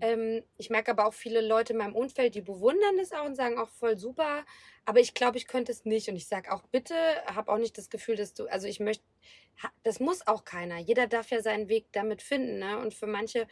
[0.00, 3.34] Ähm, ich merke aber auch viele Leute in meinem Umfeld, die bewundern das auch und
[3.34, 4.44] sagen auch voll super,
[4.84, 6.08] aber ich glaube, ich könnte es nicht.
[6.08, 6.94] Und ich sage auch bitte,
[7.26, 9.04] habe auch nicht das Gefühl, dass du, also ich möchte,
[9.82, 10.78] das muss auch keiner.
[10.78, 12.58] Jeder darf ja seinen Weg damit finden.
[12.58, 12.78] Ne?
[12.78, 13.46] Und für manche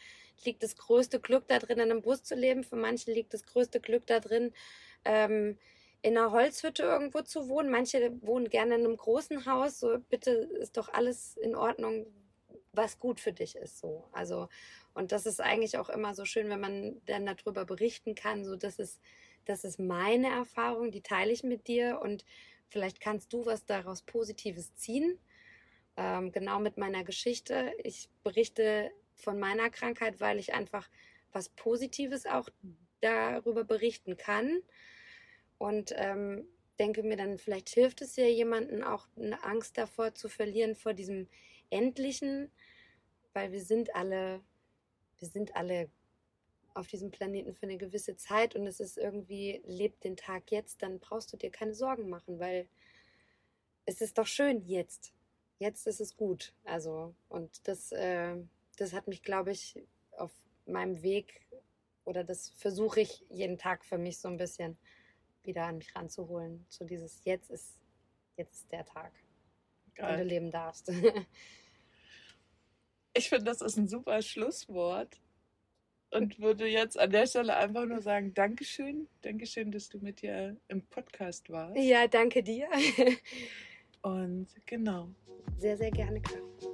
[0.44, 2.64] liegt das größte Glück da drin, in einem Bus zu leben.
[2.64, 4.52] Für manche liegt das größte Glück da drin,
[5.04, 5.58] ähm,
[6.00, 7.70] in einer Holzhütte irgendwo zu wohnen.
[7.70, 9.80] Manche wohnen gerne in einem großen Haus.
[9.80, 12.06] So, bitte ist doch alles in Ordnung,
[12.78, 13.78] was gut für dich ist.
[13.78, 14.48] So, also
[14.94, 18.44] und das ist eigentlich auch immer so schön, wenn man dann darüber berichten kann.
[18.44, 19.00] So, das ist,
[19.44, 22.24] das ist meine Erfahrung, die teile ich mit dir und
[22.68, 25.18] vielleicht kannst du was daraus Positives ziehen.
[25.96, 27.72] Ähm, genau mit meiner Geschichte.
[27.82, 30.88] Ich berichte von meiner Krankheit, weil ich einfach
[31.32, 32.48] was Positives auch
[33.00, 34.62] darüber berichten kann.
[35.58, 36.46] Und ähm,
[36.78, 40.94] denke mir dann, vielleicht hilft es ja jemanden auch eine Angst davor zu verlieren, vor
[40.94, 41.28] diesem
[41.70, 42.50] Endlichen,
[43.32, 44.40] weil wir sind alle,
[45.18, 45.90] wir sind alle
[46.74, 50.82] auf diesem Planeten für eine gewisse Zeit und es ist irgendwie, lebt den Tag jetzt,
[50.82, 52.68] dann brauchst du dir keine Sorgen machen, weil
[53.84, 55.12] es ist doch schön jetzt.
[55.58, 56.54] Jetzt ist es gut.
[56.64, 58.36] Also, und das, äh,
[58.76, 60.30] das hat mich, glaube ich, auf
[60.66, 61.46] meinem Weg
[62.04, 64.78] oder das versuche ich jeden Tag für mich so ein bisschen
[65.42, 66.64] wieder an mich ranzuholen.
[66.68, 67.78] So dieses Jetzt ist,
[68.36, 69.12] jetzt ist der Tag,
[69.96, 70.92] den du leben darfst.
[73.18, 75.20] Ich finde, das ist ein super Schlusswort.
[76.10, 79.08] Und würde jetzt an der Stelle einfach nur sagen, Dankeschön.
[79.22, 81.76] Dankeschön, dass du mit dir im Podcast warst.
[81.76, 82.68] ja, danke dir.
[84.02, 85.10] Und genau.
[85.58, 86.67] Sehr, sehr gerne, Caro.